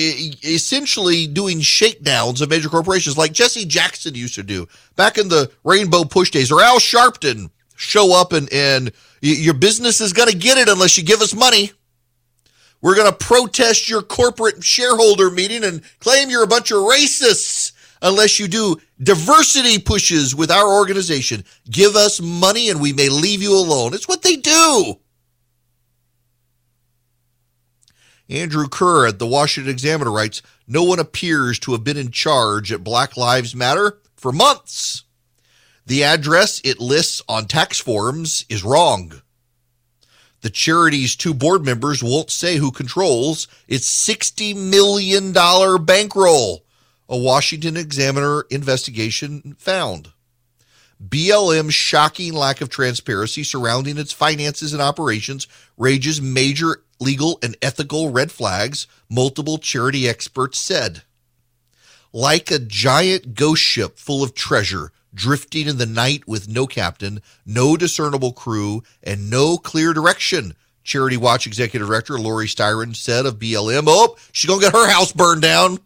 essentially 0.44 1.28
doing 1.28 1.62
shakedowns 1.62 2.42
of 2.42 2.50
major 2.50 2.68
corporations 2.68 3.18
like 3.18 3.32
Jesse 3.32 3.64
Jackson 3.64 4.16
used 4.16 4.36
to 4.36 4.44
do 4.44 4.68
back 4.98 5.18
in 5.18 5.30
the 5.30 5.50
Rainbow 5.64 6.04
Push 6.04 6.32
days, 6.32 6.52
or 6.52 6.62
Al 6.62 6.80
Sharpton 6.80 7.50
show 7.78 8.20
up 8.20 8.34
and, 8.34 8.52
and 8.52 8.92
your 9.22 9.54
business 9.54 10.02
is 10.02 10.12
going 10.12 10.30
to 10.30 10.38
get 10.38 10.58
it 10.58 10.68
unless 10.68 10.98
you 10.98 11.06
give 11.06 11.22
us 11.22 11.34
money. 11.34 11.72
We're 12.82 12.96
going 12.96 13.10
to 13.10 13.18
protest 13.18 13.88
your 13.88 14.02
corporate 14.02 14.62
shareholder 14.62 15.32
meeting 15.32 15.64
and 15.64 15.84
claim 16.00 16.30
you're 16.30 16.44
a 16.44 16.48
bunch 16.48 16.72
of 16.72 16.80
racists 16.80 17.72
unless 18.02 18.40
you 18.40 18.50
do 18.50 18.76
diversity 19.02 19.80
pushes 19.80 20.36
with 20.36 20.52
our 20.52 20.68
organization. 20.68 21.44
Give 21.70 21.96
us 21.96 22.22
money 22.22 22.70
and 22.70 22.82
we 22.82 22.94
may 22.94 23.10
leave 23.10 23.42
you 23.42 23.56
alone. 23.56 23.94
It's 23.94 24.08
what 24.08 24.22
they 24.22 24.36
do. 24.36 25.00
Andrew 28.28 28.68
Kerr 28.68 29.08
at 29.08 29.20
the 29.20 29.28
Washington 29.28 29.72
Examiner 29.72 30.12
writes 30.12 30.42
No 30.68 30.84
one 30.84 31.00
appears 31.00 31.60
to 31.60 31.74
have 31.74 31.84
been 31.84 31.98
in 31.98 32.12
charge 32.12 32.72
at 32.72 32.84
Black 32.84 33.16
Lives 33.18 33.56
Matter 33.56 34.00
for 34.16 34.32
months. 34.32 35.04
The 35.86 36.04
address 36.04 36.60
it 36.64 36.80
lists 36.80 37.22
on 37.30 37.46
tax 37.46 37.80
forms 37.80 38.46
is 38.50 38.64
wrong. 38.64 39.22
The 40.42 40.50
charity's 40.50 41.16
two 41.16 41.34
board 41.34 41.64
members 41.64 42.04
won't 42.04 42.32
say 42.32 42.58
who 42.58 42.72
controls 42.72 43.48
its 43.68 43.88
$60 44.08 44.56
million 44.56 45.32
bankroll, 45.86 46.65
a 47.08 47.18
Washington 47.18 47.78
Examiner 47.78 48.46
investigation 48.50 49.56
found. 49.58 50.12
BLM's 51.04 51.74
shocking 51.74 52.34
lack 52.34 52.62
of 52.62 52.70
transparency 52.70 53.44
surrounding 53.44 53.98
its 53.98 54.14
finances 54.14 54.74
and 54.74 54.82
operations 54.82 55.48
raises 55.78 56.22
major 56.22 56.84
legal 57.00 57.38
and 57.44 57.58
ethical 57.62 58.12
red 58.12 58.32
flags, 58.32 58.88
multiple 59.10 59.58
charity 59.58 60.08
experts 60.08 60.60
said. 60.60 61.04
Like 62.14 62.50
a 62.50 62.60
giant 62.60 63.36
ghost 63.36 63.62
ship 63.62 64.00
full 64.00 64.24
of 64.24 64.34
treasure, 64.34 64.92
drifting 65.14 65.68
in 65.68 65.78
the 65.78 65.86
night 65.86 66.28
with 66.28 66.48
no 66.48 66.66
captain, 66.66 67.22
no 67.46 67.76
discernible 67.76 68.32
crew, 68.32 68.84
and 69.04 69.30
no 69.30 69.58
clear 69.58 69.94
direction. 69.94 70.56
Charity 70.84 71.18
Watch 71.18 71.48
Executive 71.48 71.88
Director 71.88 72.18
Laurie 72.18 72.48
Styron 72.48 72.96
said 72.96 73.26
of 73.26 73.40
BLM, 73.40 73.86
Oh, 73.88 74.16
she's 74.32 74.48
going 74.48 74.62
to 74.62 74.68
get 74.68 74.74
her 74.74 74.90
house 74.90 75.12
burned 75.12 75.42
down. 75.42 75.80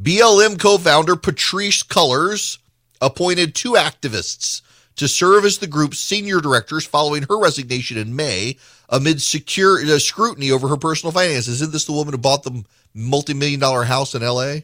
BLM 0.00 0.58
co 0.58 0.78
founder 0.78 1.14
Patrisse 1.14 1.82
Cullors 1.86 2.58
appointed 3.02 3.54
two 3.54 3.72
activists 3.72 4.62
to 4.96 5.06
serve 5.06 5.44
as 5.44 5.58
the 5.58 5.66
group's 5.66 5.98
senior 5.98 6.40
directors 6.40 6.86
following 6.86 7.24
her 7.24 7.38
resignation 7.38 7.98
in 7.98 8.16
May 8.16 8.56
amid 8.88 9.20
secure 9.20 9.78
uh, 9.78 9.98
scrutiny 9.98 10.50
over 10.50 10.68
her 10.68 10.78
personal 10.78 11.12
finances. 11.12 11.60
Isn't 11.60 11.72
this 11.72 11.84
the 11.84 11.92
woman 11.92 12.14
who 12.14 12.18
bought 12.18 12.44
the 12.44 12.64
multi 12.94 13.34
million 13.34 13.60
dollar 13.60 13.84
house 13.84 14.14
in 14.14 14.22
LA? 14.22 14.60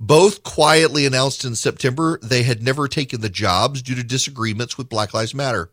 Both 0.00 0.42
quietly 0.42 1.06
announced 1.06 1.44
in 1.44 1.54
September 1.54 2.18
they 2.20 2.42
had 2.42 2.60
never 2.60 2.88
taken 2.88 3.20
the 3.20 3.28
jobs 3.28 3.82
due 3.82 3.94
to 3.94 4.02
disagreements 4.02 4.76
with 4.76 4.88
Black 4.88 5.14
Lives 5.14 5.34
Matter. 5.34 5.70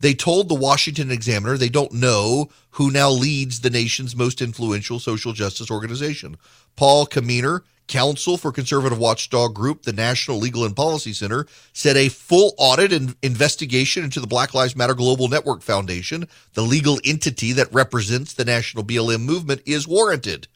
They 0.00 0.14
told 0.14 0.48
the 0.48 0.54
Washington 0.54 1.10
Examiner 1.10 1.56
they 1.56 1.68
don't 1.68 1.92
know 1.92 2.48
who 2.70 2.90
now 2.90 3.10
leads 3.10 3.60
the 3.60 3.70
nation's 3.70 4.16
most 4.16 4.40
influential 4.40 4.98
social 4.98 5.32
justice 5.32 5.70
organization. 5.70 6.36
Paul 6.76 7.06
Kamenar, 7.06 7.60
counsel 7.86 8.36
for 8.36 8.52
conservative 8.52 8.98
watchdog 8.98 9.54
group, 9.54 9.82
the 9.82 9.92
National 9.92 10.38
Legal 10.38 10.64
and 10.64 10.74
Policy 10.74 11.12
Center, 11.12 11.46
said 11.72 11.96
a 11.96 12.08
full 12.08 12.54
audit 12.58 12.92
and 12.92 13.14
investigation 13.22 14.04
into 14.04 14.20
the 14.20 14.26
Black 14.26 14.54
Lives 14.54 14.76
Matter 14.76 14.94
Global 14.94 15.28
Network 15.28 15.62
Foundation, 15.62 16.28
the 16.54 16.62
legal 16.62 16.98
entity 17.04 17.52
that 17.52 17.72
represents 17.72 18.32
the 18.32 18.44
national 18.44 18.84
BLM 18.84 19.22
movement, 19.22 19.62
is 19.66 19.86
warranted. 19.86 20.48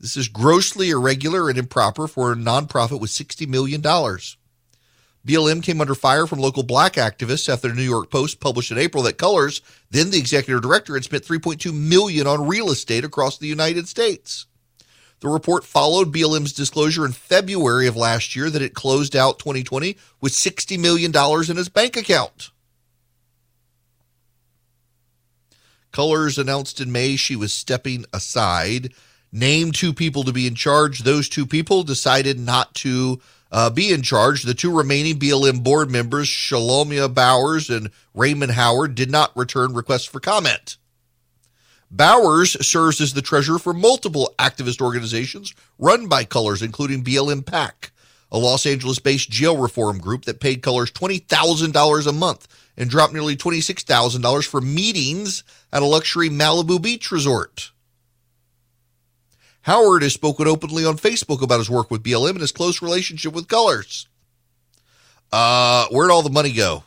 This 0.00 0.16
is 0.16 0.28
grossly 0.28 0.90
irregular 0.90 1.48
and 1.48 1.58
improper 1.58 2.08
for 2.08 2.32
a 2.32 2.36
nonprofit 2.36 3.00
with 3.00 3.10
$60 3.10 3.46
million. 3.46 3.80
BLM 3.80 5.62
came 5.62 5.80
under 5.80 5.94
fire 5.94 6.26
from 6.26 6.40
local 6.40 6.64
black 6.64 6.94
activists 6.94 7.48
after 7.48 7.68
the 7.68 7.74
New 7.74 7.82
York 7.82 8.10
Post 8.10 8.40
published 8.40 8.72
in 8.72 8.78
April 8.78 9.04
that 9.04 9.18
Cullors, 9.18 9.60
then 9.90 10.10
the 10.10 10.18
executive 10.18 10.62
director, 10.62 10.94
had 10.94 11.04
spent 11.04 11.22
3.2 11.22 11.72
million 11.72 12.26
on 12.26 12.48
real 12.48 12.70
estate 12.70 13.04
across 13.04 13.38
the 13.38 13.46
United 13.46 13.86
States. 13.86 14.46
The 15.22 15.28
report 15.28 15.64
followed 15.64 16.12
BLM's 16.12 16.52
disclosure 16.52 17.06
in 17.06 17.12
February 17.12 17.86
of 17.86 17.96
last 17.96 18.34
year 18.34 18.50
that 18.50 18.60
it 18.60 18.74
closed 18.74 19.14
out 19.14 19.38
2020 19.38 19.96
with 20.20 20.32
$60 20.32 20.80
million 20.80 21.12
in 21.48 21.58
its 21.58 21.68
bank 21.68 21.96
account. 21.96 22.50
Cullors 25.92 26.38
announced 26.38 26.80
in 26.80 26.90
May 26.90 27.14
she 27.14 27.36
was 27.36 27.52
stepping 27.52 28.04
aside 28.12 28.94
named 29.30 29.76
two 29.76 29.92
people 29.92 30.24
to 30.24 30.32
be 30.32 30.48
in 30.48 30.56
charge. 30.56 31.04
Those 31.04 31.28
two 31.28 31.46
people 31.46 31.84
decided 31.84 32.40
not 32.40 32.74
to 32.76 33.20
uh, 33.52 33.70
be 33.70 33.92
in 33.92 34.02
charge. 34.02 34.42
The 34.42 34.54
two 34.54 34.76
remaining 34.76 35.20
BLM 35.20 35.62
board 35.62 35.88
members, 35.88 36.26
Shalomyah 36.26 37.14
Bowers 37.14 37.70
and 37.70 37.90
Raymond 38.12 38.52
Howard, 38.52 38.96
did 38.96 39.10
not 39.10 39.36
return 39.36 39.72
requests 39.72 40.06
for 40.06 40.18
comment. 40.18 40.78
Bowers 41.94 42.56
serves 42.66 43.02
as 43.02 43.12
the 43.12 43.20
treasurer 43.20 43.58
for 43.58 43.74
multiple 43.74 44.34
activist 44.38 44.80
organizations 44.80 45.54
run 45.78 46.08
by 46.08 46.24
Cullors, 46.24 46.62
including 46.62 47.04
BLM 47.04 47.44
PAC, 47.44 47.92
a 48.30 48.38
Los 48.38 48.64
Angeles 48.64 48.98
based 48.98 49.28
jail 49.28 49.58
reform 49.58 49.98
group 49.98 50.24
that 50.24 50.40
paid 50.40 50.62
Cullors 50.62 50.90
$20,000 50.90 52.06
a 52.06 52.12
month 52.12 52.48
and 52.78 52.88
dropped 52.88 53.12
nearly 53.12 53.36
$26,000 53.36 54.46
for 54.46 54.62
meetings 54.62 55.44
at 55.70 55.82
a 55.82 55.84
luxury 55.84 56.30
Malibu 56.30 56.80
beach 56.80 57.10
resort. 57.10 57.72
Howard 59.60 60.02
has 60.02 60.14
spoken 60.14 60.48
openly 60.48 60.86
on 60.86 60.96
Facebook 60.96 61.42
about 61.42 61.58
his 61.58 61.68
work 61.68 61.90
with 61.90 62.02
BLM 62.02 62.30
and 62.30 62.40
his 62.40 62.52
close 62.52 62.80
relationship 62.80 63.34
with 63.34 63.48
Cullors. 63.48 64.06
Uh, 65.30 65.88
where'd 65.90 66.10
all 66.10 66.22
the 66.22 66.30
money 66.30 66.52
go? 66.52 66.84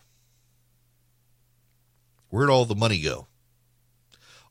Where'd 2.29 2.49
all 2.49 2.65
the 2.65 2.73
money 2.73 2.99
go? 2.99 3.27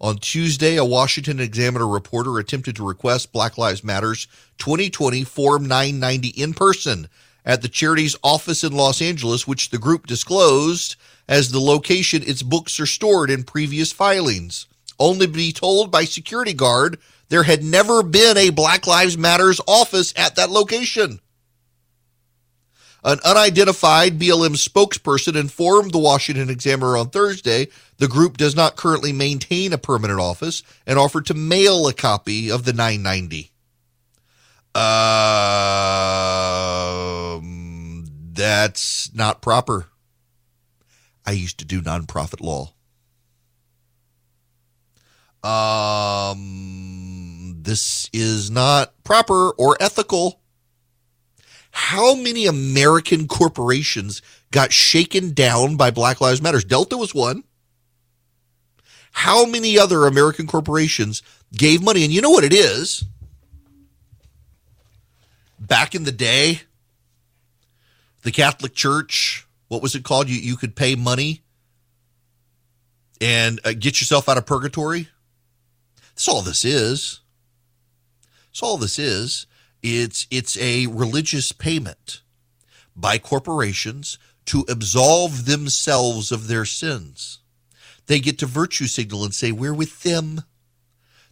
On 0.00 0.18
Tuesday, 0.18 0.76
a 0.76 0.84
Washington 0.84 1.40
Examiner 1.40 1.86
reporter 1.86 2.38
attempted 2.38 2.76
to 2.76 2.86
request 2.86 3.32
Black 3.32 3.56
Lives 3.56 3.84
Matter's 3.84 4.26
2020 4.58 5.24
Form 5.24 5.62
990 5.66 6.28
in 6.28 6.52
person 6.52 7.08
at 7.44 7.62
the 7.62 7.68
charity's 7.68 8.16
office 8.22 8.64
in 8.64 8.72
Los 8.72 9.00
Angeles, 9.00 9.46
which 9.46 9.70
the 9.70 9.78
group 9.78 10.06
disclosed 10.06 10.96
as 11.28 11.50
the 11.50 11.60
location 11.60 12.22
its 12.22 12.42
books 12.42 12.80
are 12.80 12.86
stored 12.86 13.30
in 13.30 13.44
previous 13.44 13.92
filings, 13.92 14.66
only 14.98 15.26
to 15.26 15.32
be 15.32 15.52
told 15.52 15.90
by 15.90 16.04
security 16.04 16.52
guard 16.52 16.98
there 17.28 17.44
had 17.44 17.62
never 17.62 18.02
been 18.02 18.36
a 18.36 18.50
Black 18.50 18.86
Lives 18.86 19.16
Matters 19.16 19.60
office 19.66 20.12
at 20.16 20.36
that 20.36 20.50
location. 20.50 21.20
An 23.02 23.18
unidentified 23.22 24.18
BLM 24.18 24.56
spokesperson 24.56 25.38
informed 25.38 25.92
the 25.92 25.98
Washington 25.98 26.48
Examiner 26.48 26.96
on 26.96 27.10
Thursday 27.10 27.68
the 27.98 28.08
group 28.08 28.36
does 28.36 28.56
not 28.56 28.76
currently 28.76 29.12
maintain 29.12 29.72
a 29.72 29.78
permanent 29.78 30.20
office 30.20 30.62
and 30.86 30.98
offered 30.98 31.26
to 31.26 31.34
mail 31.34 31.86
a 31.86 31.94
copy 31.94 32.50
of 32.50 32.64
the 32.64 32.72
990. 32.72 33.52
Um, 34.74 34.84
that's 38.32 39.14
not 39.14 39.40
proper. 39.40 39.86
I 41.24 41.32
used 41.32 41.58
to 41.58 41.64
do 41.64 41.80
nonprofit 41.80 42.40
law. 42.40 42.72
Um, 45.44 47.58
this 47.62 48.08
is 48.12 48.50
not 48.50 48.92
proper 49.04 49.50
or 49.50 49.76
ethical. 49.80 50.40
How 51.70 52.14
many 52.14 52.46
American 52.46 53.28
corporations 53.28 54.22
got 54.50 54.72
shaken 54.72 55.34
down 55.34 55.76
by 55.76 55.90
Black 55.90 56.20
Lives 56.20 56.40
Matter? 56.40 56.60
Delta 56.60 56.96
was 56.96 57.14
one. 57.14 57.44
How 59.14 59.46
many 59.46 59.78
other 59.78 60.06
American 60.06 60.46
corporations 60.46 61.22
gave 61.52 61.82
money? 61.82 62.02
And 62.02 62.12
you 62.12 62.20
know 62.20 62.30
what 62.30 62.42
it 62.44 62.52
is? 62.52 63.04
Back 65.58 65.94
in 65.94 66.02
the 66.02 66.12
day, 66.12 66.62
the 68.22 68.32
Catholic 68.32 68.74
Church, 68.74 69.46
what 69.68 69.80
was 69.82 69.94
it 69.94 70.02
called? 70.02 70.28
You, 70.28 70.36
you 70.36 70.56
could 70.56 70.74
pay 70.74 70.96
money 70.96 71.42
and 73.20 73.60
uh, 73.64 73.72
get 73.72 74.00
yourself 74.00 74.28
out 74.28 74.36
of 74.36 74.46
purgatory. 74.46 75.08
That's 76.08 76.28
all 76.28 76.42
this 76.42 76.64
is. 76.64 77.20
That's 78.48 78.62
all 78.64 78.76
this 78.76 78.98
is. 78.98 79.46
It's 79.80 80.26
it's 80.30 80.58
a 80.58 80.86
religious 80.88 81.52
payment 81.52 82.20
by 82.96 83.18
corporations 83.18 84.18
to 84.46 84.64
absolve 84.68 85.46
themselves 85.46 86.32
of 86.32 86.48
their 86.48 86.64
sins. 86.64 87.38
They 88.06 88.20
get 88.20 88.38
to 88.40 88.46
virtue 88.46 88.86
signal 88.86 89.24
and 89.24 89.34
say, 89.34 89.52
We're 89.52 89.74
with 89.74 90.02
them. 90.02 90.42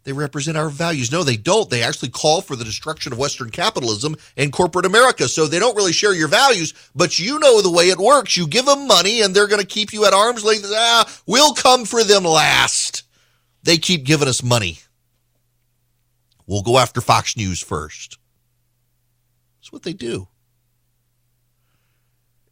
They 0.04 0.12
represent 0.12 0.56
our 0.56 0.68
values. 0.68 1.12
No, 1.12 1.22
they 1.22 1.36
don't. 1.36 1.70
They 1.70 1.82
actually 1.82 2.08
call 2.08 2.40
for 2.40 2.56
the 2.56 2.64
destruction 2.64 3.12
of 3.12 3.18
Western 3.18 3.50
capitalism 3.50 4.16
and 4.36 4.52
corporate 4.52 4.84
America. 4.84 5.28
So 5.28 5.46
they 5.46 5.60
don't 5.60 5.76
really 5.76 5.92
share 5.92 6.12
your 6.12 6.26
values, 6.26 6.74
but 6.94 7.20
you 7.20 7.38
know 7.38 7.62
the 7.62 7.70
way 7.70 7.88
it 7.88 7.98
works. 7.98 8.36
You 8.36 8.48
give 8.48 8.66
them 8.66 8.88
money 8.88 9.22
and 9.22 9.32
they're 9.32 9.46
going 9.46 9.60
to 9.60 9.66
keep 9.66 9.92
you 9.92 10.04
at 10.04 10.12
arm's 10.12 10.44
length. 10.44 10.66
Ah, 10.66 11.08
we'll 11.26 11.54
come 11.54 11.84
for 11.84 12.02
them 12.02 12.24
last. 12.24 13.04
They 13.62 13.76
keep 13.76 14.04
giving 14.04 14.26
us 14.26 14.42
money. 14.42 14.78
We'll 16.46 16.62
go 16.62 16.78
after 16.78 17.00
Fox 17.00 17.36
News 17.36 17.62
first. 17.62 18.18
That's 19.60 19.72
what 19.72 19.84
they 19.84 19.92
do. 19.92 20.26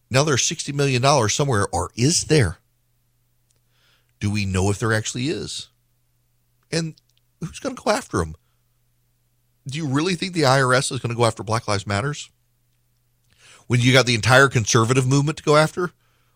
Now 0.09 0.23
there's 0.23 0.43
$60 0.43 0.73
million 0.73 1.29
somewhere, 1.29 1.67
or 1.73 1.91
is 1.97 2.25
there? 2.25 2.60
Do 4.21 4.31
we 4.31 4.45
know 4.45 4.71
if 4.71 4.79
there 4.79 4.93
actually 4.93 5.29
is? 5.29 5.69
And 6.71 6.95
who's 7.41 7.59
going 7.59 7.75
to 7.75 7.83
go 7.83 7.91
after 7.91 8.19
them? 8.19 8.37
Do 9.67 9.79
you 9.79 9.87
really 9.87 10.15
think 10.15 10.35
the 10.35 10.43
IRS 10.43 10.93
is 10.93 11.01
going 11.01 11.11
to 11.11 11.17
go 11.19 11.25
after 11.25 11.43
Black 11.43 11.67
Lives 11.67 11.87
Matters? 11.87 12.31
When 13.67 13.81
you 13.81 13.93
got 13.93 14.07
the 14.07 14.15
entire 14.15 14.49
conservative 14.49 15.07
movement 15.07 15.39
to 15.39 15.45
go 15.45 15.57
after? 15.57 15.93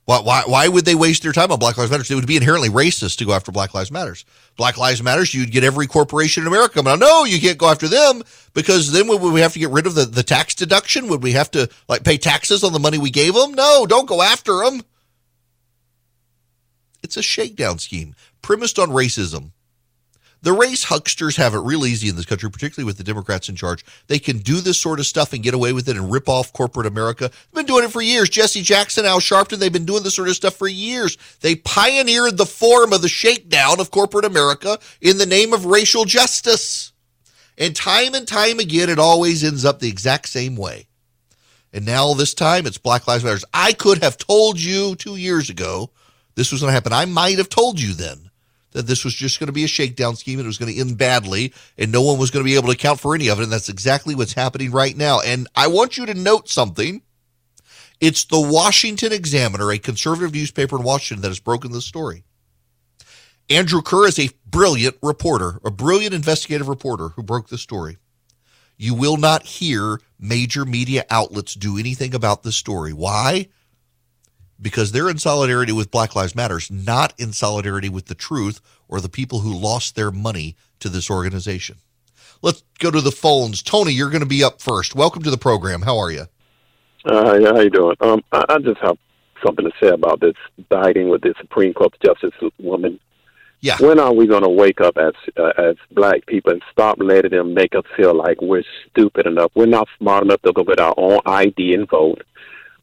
Why, 0.06 0.20
why, 0.20 0.42
why 0.46 0.68
would 0.68 0.84
they 0.84 0.94
waste 0.94 1.22
their 1.22 1.32
time 1.32 1.50
on 1.50 1.58
Black 1.58 1.78
Lives 1.78 1.90
Matters? 1.90 2.10
It 2.10 2.14
would 2.14 2.26
be 2.26 2.36
inherently 2.36 2.68
racist 2.68 3.16
to 3.18 3.24
go 3.24 3.32
after 3.32 3.50
Black 3.50 3.72
Lives 3.72 3.90
Matters. 3.90 4.26
Black 4.56 4.76
Lives 4.76 5.02
Matters, 5.02 5.32
you'd 5.32 5.50
get 5.50 5.64
every 5.64 5.86
corporation 5.86 6.42
in 6.42 6.46
America. 6.46 6.82
But 6.82 6.98
no, 6.98 7.24
you 7.24 7.40
can't 7.40 7.56
go 7.56 7.70
after 7.70 7.88
them 7.88 8.22
because 8.52 8.92
then 8.92 9.08
would 9.08 9.20
we 9.20 9.40
have 9.40 9.54
to 9.54 9.58
get 9.58 9.70
rid 9.70 9.86
of 9.86 9.94
the, 9.94 10.04
the 10.04 10.22
tax 10.22 10.54
deduction? 10.54 11.08
Would 11.08 11.22
we 11.22 11.32
have 11.32 11.50
to 11.52 11.70
like 11.88 12.04
pay 12.04 12.18
taxes 12.18 12.62
on 12.62 12.74
the 12.74 12.78
money 12.78 12.98
we 12.98 13.10
gave 13.10 13.34
them? 13.34 13.54
No, 13.54 13.86
don't 13.86 14.08
go 14.08 14.20
after 14.20 14.58
them. 14.58 14.82
It's 17.04 17.18
a 17.18 17.22
shakedown 17.22 17.78
scheme 17.78 18.14
premised 18.40 18.78
on 18.78 18.88
racism. 18.88 19.50
The 20.40 20.54
race 20.54 20.86
hucksters 20.86 21.36
have 21.36 21.54
it 21.54 21.58
real 21.58 21.84
easy 21.84 22.08
in 22.08 22.16
this 22.16 22.24
country, 22.24 22.50
particularly 22.50 22.86
with 22.86 22.96
the 22.96 23.04
Democrats 23.04 23.50
in 23.50 23.56
charge. 23.56 23.84
They 24.06 24.18
can 24.18 24.38
do 24.38 24.60
this 24.60 24.80
sort 24.80 25.00
of 25.00 25.06
stuff 25.06 25.34
and 25.34 25.42
get 25.42 25.52
away 25.52 25.74
with 25.74 25.86
it 25.88 25.98
and 25.98 26.10
rip 26.10 26.30
off 26.30 26.52
corporate 26.54 26.86
America. 26.86 27.30
They've 27.30 27.66
been 27.66 27.66
doing 27.66 27.84
it 27.84 27.90
for 27.92 28.00
years. 28.00 28.30
Jesse 28.30 28.62
Jackson, 28.62 29.04
Al 29.04 29.20
Sharpton, 29.20 29.58
they've 29.58 29.72
been 29.72 29.84
doing 29.84 30.02
this 30.02 30.16
sort 30.16 30.28
of 30.28 30.34
stuff 30.34 30.56
for 30.56 30.66
years. 30.66 31.18
They 31.40 31.56
pioneered 31.56 32.38
the 32.38 32.46
form 32.46 32.94
of 32.94 33.02
the 33.02 33.08
shakedown 33.08 33.80
of 33.80 33.90
corporate 33.90 34.24
America 34.24 34.78
in 35.02 35.18
the 35.18 35.26
name 35.26 35.52
of 35.52 35.66
racial 35.66 36.06
justice. 36.06 36.92
And 37.58 37.76
time 37.76 38.14
and 38.14 38.26
time 38.26 38.60
again, 38.60 38.88
it 38.88 38.98
always 38.98 39.44
ends 39.44 39.64
up 39.66 39.80
the 39.80 39.88
exact 39.88 40.28
same 40.28 40.56
way. 40.56 40.86
And 41.72 41.84
now 41.84 42.14
this 42.14 42.32
time 42.32 42.66
it's 42.66 42.78
Black 42.78 43.06
Lives 43.06 43.24
Matter. 43.24 43.40
I 43.52 43.74
could 43.74 44.02
have 44.02 44.16
told 44.16 44.58
you 44.58 44.94
two 44.94 45.16
years 45.16 45.50
ago 45.50 45.90
this 46.34 46.52
was 46.52 46.60
going 46.60 46.70
to 46.70 46.74
happen. 46.74 46.92
I 46.92 47.04
might 47.04 47.38
have 47.38 47.48
told 47.48 47.80
you 47.80 47.94
then 47.94 48.30
that 48.72 48.86
this 48.86 49.04
was 49.04 49.14
just 49.14 49.38
going 49.38 49.46
to 49.46 49.52
be 49.52 49.64
a 49.64 49.68
shakedown 49.68 50.16
scheme 50.16 50.38
and 50.38 50.46
it 50.46 50.48
was 50.48 50.58
going 50.58 50.72
to 50.72 50.80
end 50.80 50.98
badly 50.98 51.54
and 51.78 51.92
no 51.92 52.02
one 52.02 52.18
was 52.18 52.30
going 52.30 52.44
to 52.44 52.48
be 52.48 52.56
able 52.56 52.66
to 52.66 52.74
account 52.74 53.00
for 53.00 53.14
any 53.14 53.28
of 53.28 53.38
it. 53.38 53.44
And 53.44 53.52
that's 53.52 53.68
exactly 53.68 54.14
what's 54.14 54.32
happening 54.32 54.72
right 54.72 54.96
now. 54.96 55.20
And 55.20 55.48
I 55.54 55.68
want 55.68 55.96
you 55.96 56.06
to 56.06 56.14
note 56.14 56.48
something. 56.48 57.02
It's 58.00 58.24
the 58.24 58.40
Washington 58.40 59.12
Examiner, 59.12 59.70
a 59.70 59.78
conservative 59.78 60.34
newspaper 60.34 60.76
in 60.76 60.82
Washington, 60.82 61.22
that 61.22 61.28
has 61.28 61.40
broken 61.40 61.72
this 61.72 61.86
story. 61.86 62.24
Andrew 63.48 63.82
Kerr 63.82 64.08
is 64.08 64.18
a 64.18 64.30
brilliant 64.46 64.96
reporter, 65.02 65.60
a 65.64 65.70
brilliant 65.70 66.14
investigative 66.14 66.68
reporter 66.68 67.10
who 67.10 67.22
broke 67.22 67.48
this 67.48 67.62
story. 67.62 67.98
You 68.76 68.94
will 68.94 69.16
not 69.16 69.44
hear 69.44 70.00
major 70.18 70.64
media 70.64 71.04
outlets 71.10 71.54
do 71.54 71.78
anything 71.78 72.14
about 72.14 72.42
this 72.42 72.56
story. 72.56 72.92
Why? 72.92 73.48
Because 74.60 74.92
they're 74.92 75.10
in 75.10 75.18
solidarity 75.18 75.72
with 75.72 75.90
Black 75.90 76.14
Lives 76.14 76.34
Matters, 76.34 76.70
not 76.70 77.12
in 77.18 77.32
solidarity 77.32 77.88
with 77.88 78.06
the 78.06 78.14
truth 78.14 78.60
or 78.88 79.00
the 79.00 79.08
people 79.08 79.40
who 79.40 79.52
lost 79.52 79.96
their 79.96 80.10
money 80.10 80.56
to 80.80 80.88
this 80.88 81.10
organization. 81.10 81.76
Let's 82.42 82.62
go 82.78 82.90
to 82.90 83.00
the 83.00 83.10
phones. 83.10 83.62
Tony, 83.62 83.92
you're 83.92 84.10
going 84.10 84.20
to 84.20 84.26
be 84.26 84.44
up 84.44 84.60
first. 84.60 84.94
Welcome 84.94 85.22
to 85.22 85.30
the 85.30 85.38
program. 85.38 85.82
How 85.82 85.98
are 85.98 86.10
you? 86.10 86.26
Uh, 87.04 87.40
how 87.42 87.60
you 87.60 87.70
doing? 87.70 87.96
Um, 88.00 88.22
I, 88.32 88.44
I 88.48 88.58
just 88.58 88.80
have 88.80 88.96
something 89.44 89.64
to 89.64 89.72
say 89.82 89.88
about 89.88 90.20
this 90.20 90.34
dining 90.70 91.08
with 91.08 91.22
the 91.22 91.34
Supreme 91.40 91.74
Court 91.74 91.94
Justice 92.04 92.32
woman. 92.58 92.98
Yeah. 93.60 93.76
When 93.80 93.98
are 93.98 94.12
we 94.12 94.26
going 94.26 94.42
to 94.42 94.48
wake 94.48 94.82
up 94.82 94.98
as 94.98 95.14
uh, 95.38 95.52
as 95.56 95.76
black 95.90 96.26
people 96.26 96.52
and 96.52 96.62
stop 96.70 96.98
letting 97.00 97.30
them 97.30 97.54
make 97.54 97.74
us 97.74 97.84
feel 97.96 98.14
like 98.14 98.42
we're 98.42 98.64
stupid 98.90 99.26
enough? 99.26 99.52
We're 99.54 99.64
not 99.64 99.88
smart 99.98 100.24
enough 100.24 100.42
to 100.42 100.52
go 100.52 100.64
get 100.64 100.80
our 100.80 100.92
own 100.98 101.20
ID 101.24 101.72
and 101.72 101.88
vote 101.88 102.22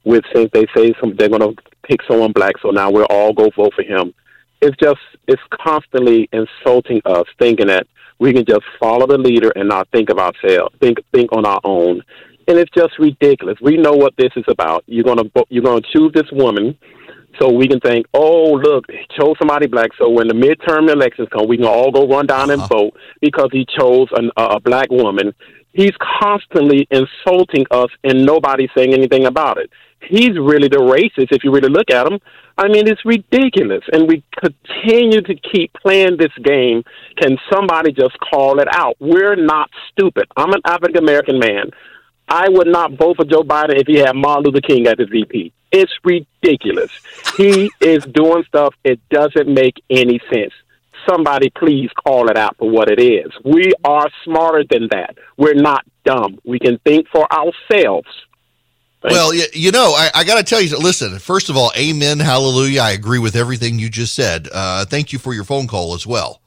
with 0.03 0.23
since 0.33 0.49
they 0.53 0.65
say 0.75 0.93
some 0.99 1.15
they're 1.15 1.29
going 1.29 1.41
to 1.41 1.61
pick 1.83 2.01
someone 2.07 2.31
black, 2.31 2.55
so 2.61 2.69
now 2.69 2.89
we'll 2.89 3.05
all 3.05 3.33
go 3.33 3.49
vote 3.55 3.73
for 3.75 3.83
him. 3.83 4.13
It's 4.61 4.77
just 4.77 4.99
it's 5.27 5.41
constantly 5.51 6.29
insulting 6.31 7.01
us, 7.05 7.25
thinking 7.39 7.67
that 7.67 7.87
we 8.19 8.33
can 8.33 8.45
just 8.45 8.63
follow 8.79 9.07
the 9.07 9.17
leader 9.17 9.51
and 9.55 9.67
not 9.67 9.87
think 9.91 10.09
of 10.09 10.19
ourselves, 10.19 10.75
think 10.79 10.99
think 11.13 11.31
on 11.31 11.45
our 11.45 11.59
own, 11.63 12.01
and 12.47 12.57
it's 12.57 12.71
just 12.71 12.97
ridiculous. 12.99 13.57
We 13.61 13.77
know 13.77 13.93
what 13.93 14.13
this 14.17 14.31
is 14.35 14.45
about. 14.47 14.83
You're 14.87 15.03
gonna 15.03 15.29
you're 15.49 15.63
gonna 15.63 15.81
choose 15.93 16.11
this 16.13 16.31
woman. 16.31 16.77
So 17.39 17.49
we 17.49 17.65
can 17.65 17.79
think, 17.79 18.05
oh, 18.13 18.59
look, 18.61 18.91
he 18.91 18.99
chose 19.17 19.35
somebody 19.39 19.65
black. 19.65 19.91
So 19.97 20.09
when 20.09 20.27
the 20.27 20.33
midterm 20.33 20.91
elections 20.91 21.29
come, 21.31 21.47
we 21.47 21.55
can 21.55 21.65
all 21.65 21.89
go 21.89 22.05
run 22.05 22.27
down 22.27 22.51
uh-huh. 22.51 22.61
and 22.61 22.69
vote 22.69 22.93
because 23.21 23.47
he 23.53 23.65
chose 23.79 24.09
an, 24.11 24.31
a 24.35 24.59
black 24.59 24.91
woman. 24.91 25.33
He's 25.73 25.95
constantly 26.19 26.87
insulting 26.91 27.65
us, 27.71 27.89
and 28.03 28.25
nobody's 28.25 28.69
saying 28.75 28.93
anything 28.93 29.25
about 29.25 29.57
it 29.57 29.71
he's 30.03 30.37
really 30.37 30.67
the 30.67 30.77
racist 30.77 31.31
if 31.31 31.43
you 31.43 31.51
really 31.51 31.69
look 31.69 31.89
at 31.89 32.07
him. 32.07 32.19
I 32.57 32.67
mean, 32.67 32.87
it's 32.87 33.03
ridiculous. 33.05 33.83
And 33.91 34.07
we 34.07 34.23
continue 34.37 35.21
to 35.21 35.35
keep 35.35 35.73
playing 35.73 36.17
this 36.17 36.33
game. 36.43 36.83
Can 37.17 37.37
somebody 37.51 37.91
just 37.91 38.17
call 38.19 38.59
it 38.59 38.67
out? 38.71 38.95
We're 38.99 39.35
not 39.35 39.69
stupid. 39.91 40.27
I'm 40.35 40.53
an 40.53 40.61
African 40.65 40.97
American 40.97 41.39
man. 41.39 41.71
I 42.27 42.47
would 42.49 42.67
not 42.67 42.93
vote 42.93 43.17
for 43.17 43.25
Joe 43.25 43.43
Biden 43.43 43.79
if 43.79 43.87
he 43.87 43.97
had 43.97 44.15
Martin 44.15 44.45
Luther 44.45 44.61
King 44.61 44.87
as 44.87 44.95
his 44.97 45.09
VP. 45.09 45.51
It's 45.71 45.91
ridiculous. 46.03 46.91
He 47.35 47.71
is 47.79 48.05
doing 48.05 48.43
stuff, 48.47 48.73
it 48.83 48.99
doesn't 49.09 49.47
make 49.47 49.81
any 49.89 50.19
sense. 50.31 50.53
Somebody 51.09 51.49
please 51.49 51.89
call 52.05 52.29
it 52.29 52.37
out 52.37 52.57
for 52.57 52.69
what 52.69 52.89
it 52.89 53.01
is. 53.01 53.31
We 53.43 53.73
are 53.83 54.07
smarter 54.23 54.63
than 54.69 54.87
that. 54.91 55.17
We're 55.37 55.53
not 55.53 55.85
dumb. 56.05 56.39
We 56.45 56.59
can 56.59 56.77
think 56.79 57.07
for 57.09 57.27
ourselves. 57.31 58.07
Thanks. 59.01 59.15
Well, 59.15 59.33
you 59.33 59.71
know, 59.71 59.93
I, 59.95 60.11
I 60.13 60.23
got 60.23 60.37
to 60.37 60.43
tell 60.43 60.61
you, 60.61 60.77
listen, 60.77 61.17
first 61.17 61.49
of 61.49 61.57
all, 61.57 61.71
amen, 61.75 62.19
hallelujah. 62.19 62.81
I 62.81 62.91
agree 62.91 63.17
with 63.17 63.35
everything 63.35 63.79
you 63.79 63.89
just 63.89 64.13
said. 64.13 64.47
Uh, 64.53 64.85
thank 64.85 65.11
you 65.11 65.17
for 65.17 65.33
your 65.33 65.43
phone 65.43 65.67
call 65.67 65.95
as 65.95 66.05
well. 66.05 66.41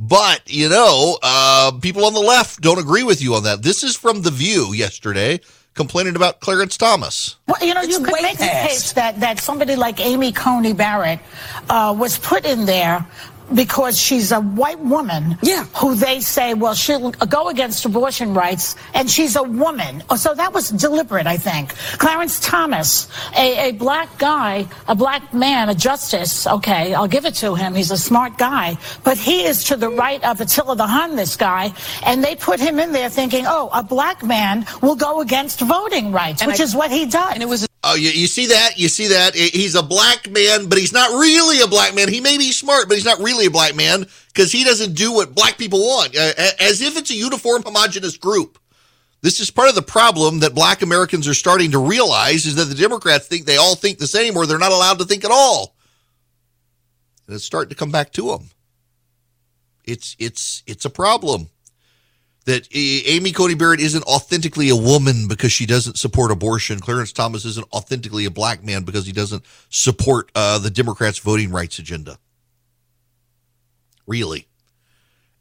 But, 0.00 0.42
you 0.46 0.68
know, 0.68 1.16
uh, 1.22 1.72
people 1.80 2.04
on 2.04 2.12
the 2.12 2.20
left 2.20 2.60
don't 2.60 2.80
agree 2.80 3.04
with 3.04 3.22
you 3.22 3.36
on 3.36 3.44
that. 3.44 3.62
This 3.62 3.84
is 3.84 3.96
from 3.96 4.22
The 4.22 4.32
View 4.32 4.72
yesterday 4.72 5.38
complaining 5.74 6.16
about 6.16 6.40
Clarence 6.40 6.76
Thomas. 6.76 7.36
Well, 7.46 7.64
you 7.64 7.72
know, 7.72 7.82
it's 7.82 7.96
you 7.96 8.04
could 8.04 8.20
make 8.20 8.36
past. 8.36 8.40
the 8.40 8.68
case 8.68 8.92
that, 8.92 9.20
that 9.20 9.38
somebody 9.38 9.76
like 9.76 10.00
Amy 10.00 10.32
Coney 10.32 10.72
Barrett 10.72 11.20
uh, 11.68 11.94
was 11.96 12.18
put 12.18 12.44
in 12.44 12.66
there 12.66 13.06
because 13.54 13.98
she's 13.98 14.32
a 14.32 14.40
white 14.40 14.78
woman 14.78 15.38
yeah. 15.42 15.64
who 15.76 15.94
they 15.94 16.20
say, 16.20 16.54
well, 16.54 16.74
she'll 16.74 17.10
go 17.10 17.48
against 17.48 17.84
abortion 17.84 18.34
rights, 18.34 18.76
and 18.94 19.10
she's 19.10 19.36
a 19.36 19.42
woman. 19.42 20.02
Oh, 20.10 20.16
so 20.16 20.34
that 20.34 20.52
was 20.52 20.70
deliberate, 20.70 21.26
I 21.26 21.36
think. 21.36 21.74
Clarence 21.98 22.40
Thomas, 22.40 23.08
a, 23.36 23.68
a 23.68 23.72
black 23.72 24.18
guy, 24.18 24.66
a 24.88 24.94
black 24.94 25.32
man, 25.34 25.68
a 25.68 25.74
justice, 25.74 26.46
okay, 26.46 26.94
I'll 26.94 27.08
give 27.08 27.24
it 27.24 27.34
to 27.36 27.54
him. 27.54 27.74
He's 27.74 27.90
a 27.90 27.98
smart 27.98 28.38
guy. 28.38 28.78
But 29.04 29.18
he 29.18 29.44
is 29.44 29.64
to 29.64 29.76
the 29.76 29.90
right 29.90 30.22
of 30.24 30.40
Attila 30.40 30.76
the 30.76 30.86
Hun, 30.86 31.16
this 31.16 31.36
guy, 31.36 31.72
and 32.04 32.22
they 32.22 32.36
put 32.36 32.60
him 32.60 32.78
in 32.78 32.92
there 32.92 33.08
thinking, 33.08 33.44
oh, 33.46 33.70
a 33.72 33.82
black 33.82 34.22
man 34.22 34.66
will 34.80 34.96
go 34.96 35.20
against 35.20 35.60
voting 35.60 36.12
rights, 36.12 36.42
and 36.42 36.50
which 36.50 36.60
I, 36.60 36.64
is 36.64 36.74
what 36.74 36.90
he 36.90 37.06
does. 37.06 37.34
And 37.34 37.42
it 37.42 37.48
was 37.48 37.66
Oh, 37.84 37.94
you, 37.96 38.10
you 38.10 38.28
see 38.28 38.46
that? 38.46 38.78
You 38.78 38.88
see 38.88 39.08
that? 39.08 39.34
He's 39.34 39.74
a 39.74 39.82
black 39.82 40.30
man, 40.30 40.68
but 40.68 40.78
he's 40.78 40.92
not 40.92 41.10
really 41.10 41.60
a 41.62 41.66
black 41.66 41.94
man. 41.94 42.08
He 42.08 42.20
may 42.20 42.38
be 42.38 42.52
smart, 42.52 42.86
but 42.86 42.96
he's 42.96 43.04
not 43.04 43.18
really 43.18 43.46
a 43.46 43.50
black 43.50 43.74
man 43.74 44.06
because 44.28 44.52
he 44.52 44.62
doesn't 44.62 44.94
do 44.94 45.12
what 45.12 45.34
black 45.34 45.58
people 45.58 45.80
want, 45.80 46.16
uh, 46.16 46.32
as 46.60 46.80
if 46.80 46.96
it's 46.96 47.10
a 47.10 47.14
uniform, 47.14 47.62
homogenous 47.64 48.16
group. 48.16 48.58
This 49.20 49.40
is 49.40 49.50
part 49.50 49.68
of 49.68 49.74
the 49.74 49.82
problem 49.82 50.40
that 50.40 50.54
black 50.54 50.82
Americans 50.82 51.26
are 51.26 51.34
starting 51.34 51.72
to 51.72 51.78
realize 51.78 52.46
is 52.46 52.56
that 52.56 52.64
the 52.64 52.74
Democrats 52.74 53.26
think 53.26 53.46
they 53.46 53.56
all 53.56 53.76
think 53.76 53.98
the 53.98 54.06
same 54.06 54.36
or 54.36 54.46
they're 54.46 54.58
not 54.58 54.72
allowed 54.72 54.98
to 54.98 55.04
think 55.04 55.24
at 55.24 55.30
all. 55.30 55.74
And 57.26 57.34
it's 57.34 57.44
starting 57.44 57.70
to 57.70 57.76
come 57.76 57.92
back 57.92 58.12
to 58.12 58.28
them. 58.28 58.50
It's, 59.84 60.16
it's, 60.18 60.62
it's 60.66 60.84
a 60.84 60.90
problem 60.90 61.50
that 62.44 62.66
Amy 62.74 63.32
Coney 63.32 63.54
Barrett 63.54 63.80
isn't 63.80 64.04
authentically 64.04 64.68
a 64.68 64.76
woman 64.76 65.28
because 65.28 65.52
she 65.52 65.66
doesn't 65.66 65.98
support 65.98 66.30
abortion. 66.30 66.80
Clarence 66.80 67.12
Thomas 67.12 67.44
isn't 67.44 67.66
authentically 67.72 68.24
a 68.24 68.30
black 68.30 68.64
man 68.64 68.82
because 68.82 69.06
he 69.06 69.12
doesn't 69.12 69.44
support 69.68 70.30
uh, 70.34 70.58
the 70.58 70.70
Democrats' 70.70 71.18
voting 71.18 71.50
rights 71.50 71.78
agenda. 71.78 72.18
Really. 74.06 74.48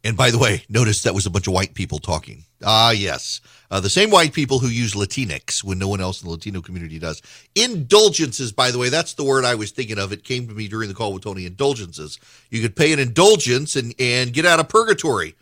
And 0.03 0.17
by 0.17 0.31
the 0.31 0.39
way, 0.39 0.63
notice 0.67 1.03
that 1.03 1.13
was 1.13 1.25
a 1.25 1.29
bunch 1.29 1.47
of 1.47 1.53
white 1.53 1.73
people 1.73 1.99
talking. 1.99 2.45
Ah, 2.63 2.91
yes. 2.91 3.41
Uh, 3.69 3.79
the 3.79 3.89
same 3.89 4.09
white 4.09 4.33
people 4.33 4.59
who 4.59 4.67
use 4.67 4.93
Latinx 4.93 5.63
when 5.63 5.79
no 5.79 5.87
one 5.87 6.01
else 6.01 6.21
in 6.21 6.27
the 6.27 6.31
Latino 6.31 6.61
community 6.61 6.99
does. 6.99 7.21
Indulgences, 7.55 8.51
by 8.51 8.71
the 8.71 8.79
way, 8.79 8.89
that's 8.89 9.13
the 9.13 9.23
word 9.23 9.45
I 9.45 9.55
was 9.55 9.71
thinking 9.71 9.99
of. 9.99 10.11
It 10.11 10.23
came 10.23 10.47
to 10.47 10.53
me 10.53 10.67
during 10.67 10.89
the 10.89 10.95
call 10.95 11.13
with 11.13 11.23
Tony. 11.23 11.45
Indulgences. 11.45 12.19
You 12.49 12.61
could 12.61 12.75
pay 12.75 12.93
an 12.93 12.99
indulgence 12.99 13.75
and, 13.75 13.93
and 13.99 14.33
get 14.33 14.45
out 14.45 14.59
of 14.59 14.69
purgatory 14.69 15.35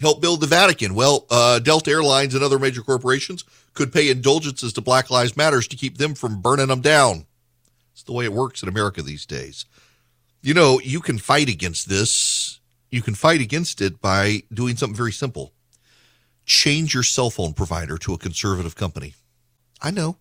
help 0.00 0.20
build 0.20 0.40
the 0.40 0.46
Vatican. 0.46 0.94
Well, 0.94 1.26
uh, 1.30 1.58
Delta 1.58 1.90
Airlines 1.90 2.34
and 2.34 2.42
other 2.42 2.58
major 2.58 2.82
corporations 2.82 3.44
could 3.74 3.92
pay 3.92 4.10
indulgences 4.10 4.72
to 4.72 4.80
Black 4.80 5.10
Lives 5.10 5.36
Matters 5.36 5.68
to 5.68 5.76
keep 5.76 5.98
them 5.98 6.14
from 6.14 6.40
burning 6.40 6.68
them 6.68 6.80
down. 6.80 7.26
It's 7.92 8.02
the 8.02 8.12
way 8.12 8.24
it 8.24 8.32
works 8.32 8.62
in 8.62 8.68
America 8.68 9.02
these 9.02 9.26
days. 9.26 9.66
You 10.42 10.54
know, 10.54 10.80
you 10.80 11.00
can 11.00 11.18
fight 11.18 11.48
against 11.48 11.88
this. 11.88 12.60
You 12.90 13.02
can 13.02 13.14
fight 13.14 13.40
against 13.40 13.80
it 13.80 14.00
by 14.00 14.42
doing 14.52 14.76
something 14.76 14.96
very 14.96 15.12
simple. 15.12 15.52
Change 16.46 16.94
your 16.94 17.02
cell 17.02 17.30
phone 17.30 17.52
provider 17.52 17.98
to 17.98 18.14
a 18.14 18.18
conservative 18.18 18.74
company. 18.74 19.14
I 19.82 19.90
know 19.90 20.16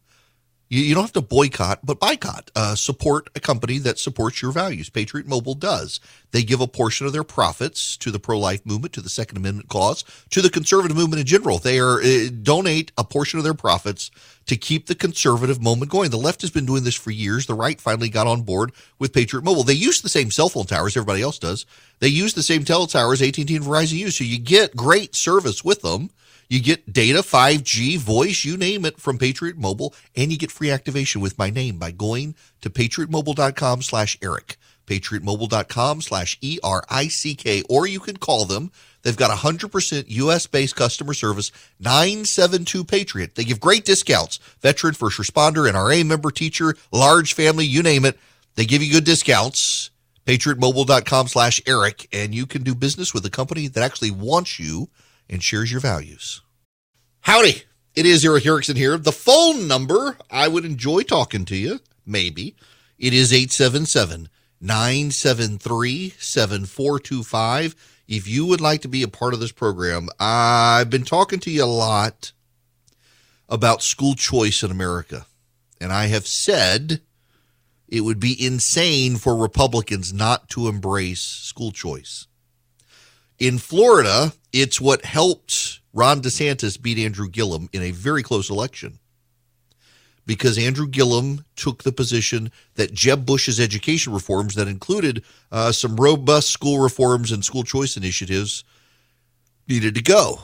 you, 0.69 0.83
you 0.83 0.95
don't 0.95 1.03
have 1.03 1.13
to 1.13 1.21
boycott, 1.21 1.79
but 1.83 1.99
boycott. 1.99 2.51
Uh, 2.55 2.75
support 2.75 3.29
a 3.35 3.39
company 3.39 3.79
that 3.79 3.99
supports 3.99 4.41
your 4.41 4.51
values. 4.51 4.89
Patriot 4.89 5.27
Mobile 5.27 5.55
does. 5.55 5.99
They 6.31 6.43
give 6.43 6.61
a 6.61 6.67
portion 6.67 7.07
of 7.07 7.13
their 7.13 7.23
profits 7.23 7.97
to 7.97 8.11
the 8.11 8.19
pro-life 8.19 8.65
movement, 8.65 8.93
to 8.93 9.01
the 9.01 9.09
Second 9.09 9.37
Amendment 9.37 9.69
cause, 9.69 10.03
to 10.29 10.41
the 10.41 10.49
conservative 10.49 10.95
movement 10.95 11.19
in 11.21 11.25
general. 11.25 11.57
They 11.57 11.79
are 11.79 12.01
uh, 12.01 12.29
donate 12.41 12.91
a 12.97 13.03
portion 13.03 13.39
of 13.39 13.43
their 13.43 13.53
profits 13.53 14.11
to 14.45 14.55
keep 14.55 14.87
the 14.87 14.95
conservative 14.95 15.61
movement 15.61 15.91
going. 15.91 16.11
The 16.11 16.17
left 16.17 16.41
has 16.41 16.51
been 16.51 16.65
doing 16.65 16.83
this 16.83 16.95
for 16.95 17.11
years. 17.11 17.45
The 17.45 17.53
right 17.53 17.79
finally 17.79 18.09
got 18.09 18.27
on 18.27 18.41
board 18.41 18.71
with 18.99 19.13
Patriot 19.13 19.43
Mobile. 19.43 19.63
They 19.63 19.73
use 19.73 20.01
the 20.01 20.09
same 20.09 20.31
cell 20.31 20.49
phone 20.49 20.65
towers 20.65 20.95
everybody 20.95 21.21
else 21.21 21.39
does. 21.39 21.65
They 21.99 22.07
use 22.07 22.33
the 22.33 22.43
same 22.43 22.63
tel 22.63 22.87
towers 22.87 23.21
AT&T 23.21 23.55
and 23.55 23.65
Verizon 23.65 23.97
use, 23.97 24.17
so 24.17 24.23
you 24.23 24.39
get 24.39 24.75
great 24.75 25.15
service 25.15 25.63
with 25.63 25.81
them. 25.81 26.09
You 26.49 26.61
get 26.61 26.91
data, 26.91 27.19
5G, 27.19 27.99
voice, 27.99 28.43
you 28.43 28.57
name 28.57 28.83
it 28.83 28.99
from 28.99 29.19
Patriot 29.19 29.55
Mobile, 29.55 29.93
and 30.15 30.31
you 30.31 30.37
get 30.37 30.51
free 30.51 30.71
activation 30.71 31.21
with 31.21 31.37
my 31.37 31.51
name 31.51 31.77
by 31.77 31.91
going 31.91 32.35
to 32.61 32.69
patriotmobile.com 32.69 33.83
slash 33.83 34.17
Erick 34.21 34.57
patriotmobile.com 34.89 36.01
slash 36.01 36.37
E-R-I-C-K, 36.41 37.63
or 37.69 37.87
you 37.87 37.99
can 37.99 38.17
call 38.17 38.45
them. 38.45 38.71
They've 39.03 39.15
got 39.15 39.31
100% 39.31 40.05
U.S.-based 40.07 40.75
customer 40.75 41.13
service, 41.13 41.51
972-PATRIOT. 41.81 43.35
They 43.35 43.43
give 43.43 43.59
great 43.59 43.85
discounts. 43.85 44.39
Veteran, 44.59 44.95
first 44.95 45.19
responder, 45.19 45.71
NRA 45.71 46.05
member, 46.05 46.31
teacher, 46.31 46.75
large 46.91 47.33
family, 47.33 47.65
you 47.65 47.83
name 47.83 48.03
it. 48.03 48.17
They 48.55 48.65
give 48.65 48.83
you 48.83 48.91
good 48.91 49.05
discounts. 49.05 49.91
PatriotMobile.com 50.25 51.27
slash 51.27 51.61
Erick, 51.65 52.07
and 52.11 52.35
you 52.35 52.45
can 52.45 52.63
do 52.63 52.75
business 52.75 53.13
with 53.13 53.25
a 53.25 53.29
company 53.29 53.67
that 53.67 53.83
actually 53.83 54.11
wants 54.11 54.59
you 54.59 54.89
and 55.29 55.43
shares 55.43 55.71
your 55.71 55.81
values. 55.81 56.41
Howdy. 57.21 57.63
It 57.95 58.05
is 58.05 58.23
Erick 58.23 58.45
Erickson 58.45 58.77
here. 58.77 58.97
The 58.97 59.11
phone 59.11 59.67
number, 59.67 60.17
I 60.31 60.47
would 60.47 60.63
enjoy 60.63 61.01
talking 61.01 61.43
to 61.45 61.55
you, 61.57 61.81
maybe. 62.05 62.55
It 62.97 63.13
is 63.13 63.33
877 63.33 64.29
973 64.61 66.13
7425. 66.17 67.75
If 68.07 68.27
you 68.27 68.45
would 68.45 68.61
like 68.61 68.81
to 68.83 68.87
be 68.87 69.03
a 69.03 69.09
part 69.09 69.33
of 69.33 69.39
this 69.39 69.51
program, 69.51 70.07
I've 70.19 70.89
been 70.89 71.03
talking 71.03 71.39
to 71.41 71.51
you 71.51 71.63
a 71.63 71.65
lot 71.65 72.31
about 73.49 73.83
school 73.83 74.15
choice 74.15 74.63
in 74.63 74.71
America. 74.71 75.25
And 75.81 75.91
I 75.91 76.05
have 76.07 76.25
said 76.25 77.01
it 77.87 78.01
would 78.01 78.19
be 78.19 78.45
insane 78.45 79.17
for 79.17 79.35
Republicans 79.35 80.13
not 80.13 80.47
to 80.51 80.67
embrace 80.67 81.21
school 81.21 81.71
choice. 81.71 82.27
In 83.39 83.57
Florida, 83.57 84.33
it's 84.51 84.81
what 84.81 85.05
helped 85.05 85.79
Ron 85.93 86.21
DeSantis 86.21 86.81
beat 86.81 86.99
Andrew 86.99 87.29
Gillum 87.29 87.69
in 87.71 87.81
a 87.81 87.91
very 87.91 88.21
close 88.21 88.49
election 88.49 88.99
because 90.25 90.59
Andrew 90.59 90.87
Gillum 90.87 91.45
took 91.55 91.81
the 91.81 91.91
position 91.91 92.51
that 92.75 92.93
Jeb 92.93 93.25
Bush's 93.25 93.59
education 93.59 94.13
reforms, 94.13 94.53
that 94.55 94.67
included 94.67 95.23
uh, 95.51 95.71
some 95.71 95.95
robust 95.95 96.49
school 96.49 96.79
reforms 96.79 97.31
and 97.31 97.43
school 97.43 97.63
choice 97.63 97.97
initiatives, 97.97 98.63
needed 99.67 99.95
to 99.95 100.03
go. 100.03 100.39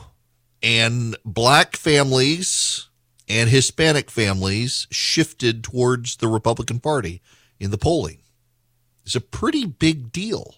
And 0.60 1.16
black 1.24 1.76
families 1.76 2.88
and 3.28 3.50
Hispanic 3.50 4.10
families 4.10 4.88
shifted 4.90 5.62
towards 5.62 6.16
the 6.16 6.28
Republican 6.28 6.80
Party 6.80 7.20
in 7.60 7.70
the 7.70 7.78
polling. 7.78 8.22
It's 9.04 9.14
a 9.14 9.20
pretty 9.20 9.66
big 9.66 10.10
deal. 10.10 10.56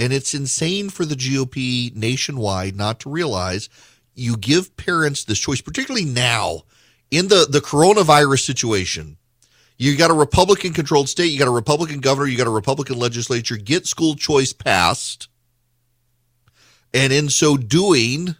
And 0.00 0.14
it's 0.14 0.32
insane 0.32 0.88
for 0.88 1.04
the 1.04 1.14
GOP 1.14 1.94
nationwide 1.94 2.74
not 2.74 3.00
to 3.00 3.10
realize 3.10 3.68
you 4.14 4.38
give 4.38 4.74
parents 4.78 5.24
this 5.24 5.38
choice, 5.38 5.60
particularly 5.60 6.06
now 6.06 6.62
in 7.10 7.28
the, 7.28 7.46
the 7.46 7.60
coronavirus 7.60 8.46
situation, 8.46 9.18
you 9.76 9.98
got 9.98 10.10
a 10.10 10.14
Republican 10.14 10.72
controlled 10.72 11.10
state, 11.10 11.26
you 11.26 11.38
got 11.38 11.48
a 11.48 11.52
Republican 11.52 12.00
governor, 12.00 12.26
you 12.26 12.38
got 12.38 12.46
a 12.46 12.50
Republican 12.50 12.98
legislature, 12.98 13.58
get 13.58 13.86
school 13.86 14.14
choice 14.14 14.54
passed. 14.54 15.28
And 16.94 17.12
in 17.12 17.28
so 17.28 17.58
doing, 17.58 18.36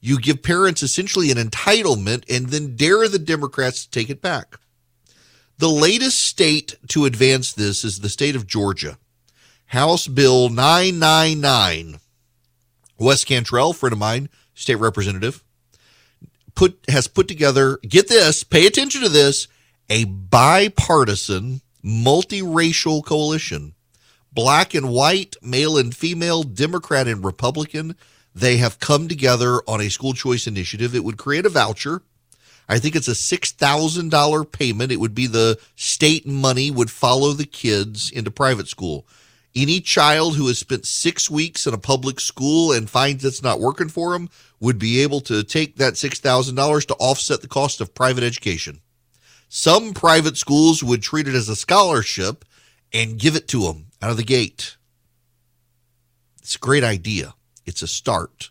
you 0.00 0.18
give 0.18 0.42
parents 0.42 0.82
essentially 0.82 1.30
an 1.30 1.36
entitlement 1.36 2.24
and 2.34 2.46
then 2.46 2.74
dare 2.74 3.06
the 3.06 3.18
Democrats 3.18 3.84
to 3.84 3.90
take 3.90 4.08
it 4.08 4.22
back. 4.22 4.58
The 5.58 5.68
latest 5.68 6.20
state 6.20 6.76
to 6.88 7.04
advance 7.04 7.52
this 7.52 7.84
is 7.84 8.00
the 8.00 8.08
state 8.08 8.34
of 8.34 8.46
Georgia. 8.46 8.96
House 9.68 10.06
Bill 10.06 10.48
999. 10.48 12.00
Wes 12.98 13.22
Cantrell, 13.22 13.74
friend 13.74 13.92
of 13.92 13.98
mine, 13.98 14.30
state 14.54 14.76
representative, 14.76 15.44
put 16.54 16.78
has 16.88 17.06
put 17.06 17.28
together, 17.28 17.78
get 17.82 18.08
this, 18.08 18.44
pay 18.44 18.66
attention 18.66 19.02
to 19.02 19.10
this, 19.10 19.46
a 19.90 20.04
bipartisan, 20.04 21.60
multiracial 21.84 23.04
coalition. 23.04 23.74
Black 24.32 24.72
and 24.72 24.88
white, 24.88 25.36
male 25.42 25.76
and 25.76 25.94
female, 25.94 26.44
Democrat 26.44 27.06
and 27.06 27.22
Republican. 27.22 27.94
They 28.34 28.56
have 28.56 28.80
come 28.80 29.06
together 29.06 29.60
on 29.68 29.82
a 29.82 29.90
school 29.90 30.14
choice 30.14 30.46
initiative. 30.46 30.94
It 30.94 31.04
would 31.04 31.18
create 31.18 31.44
a 31.44 31.50
voucher. 31.50 32.00
I 32.70 32.78
think 32.78 32.96
it's 32.96 33.08
a 33.08 33.10
$6,000 33.10 34.52
payment. 34.52 34.92
It 34.92 35.00
would 35.00 35.14
be 35.14 35.26
the 35.26 35.58
state 35.76 36.26
money 36.26 36.70
would 36.70 36.90
follow 36.90 37.32
the 37.32 37.46
kids 37.46 38.10
into 38.10 38.30
private 38.30 38.68
school. 38.68 39.06
Any 39.60 39.80
child 39.80 40.36
who 40.36 40.46
has 40.46 40.56
spent 40.60 40.86
six 40.86 41.28
weeks 41.28 41.66
in 41.66 41.74
a 41.74 41.78
public 41.78 42.20
school 42.20 42.70
and 42.70 42.88
finds 42.88 43.24
it's 43.24 43.42
not 43.42 43.58
working 43.58 43.88
for 43.88 44.12
them 44.12 44.30
would 44.60 44.78
be 44.78 45.02
able 45.02 45.20
to 45.22 45.42
take 45.42 45.78
that 45.78 45.94
$6,000 45.94 46.86
to 46.86 46.94
offset 46.94 47.40
the 47.40 47.48
cost 47.48 47.80
of 47.80 47.92
private 47.92 48.22
education. 48.22 48.78
Some 49.48 49.94
private 49.94 50.36
schools 50.36 50.84
would 50.84 51.02
treat 51.02 51.26
it 51.26 51.34
as 51.34 51.48
a 51.48 51.56
scholarship 51.56 52.44
and 52.92 53.18
give 53.18 53.34
it 53.34 53.48
to 53.48 53.64
them 53.64 53.86
out 54.00 54.12
of 54.12 54.16
the 54.16 54.22
gate. 54.22 54.76
It's 56.40 56.54
a 56.54 56.60
great 56.60 56.84
idea. 56.84 57.34
It's 57.66 57.82
a 57.82 57.88
start. 57.88 58.50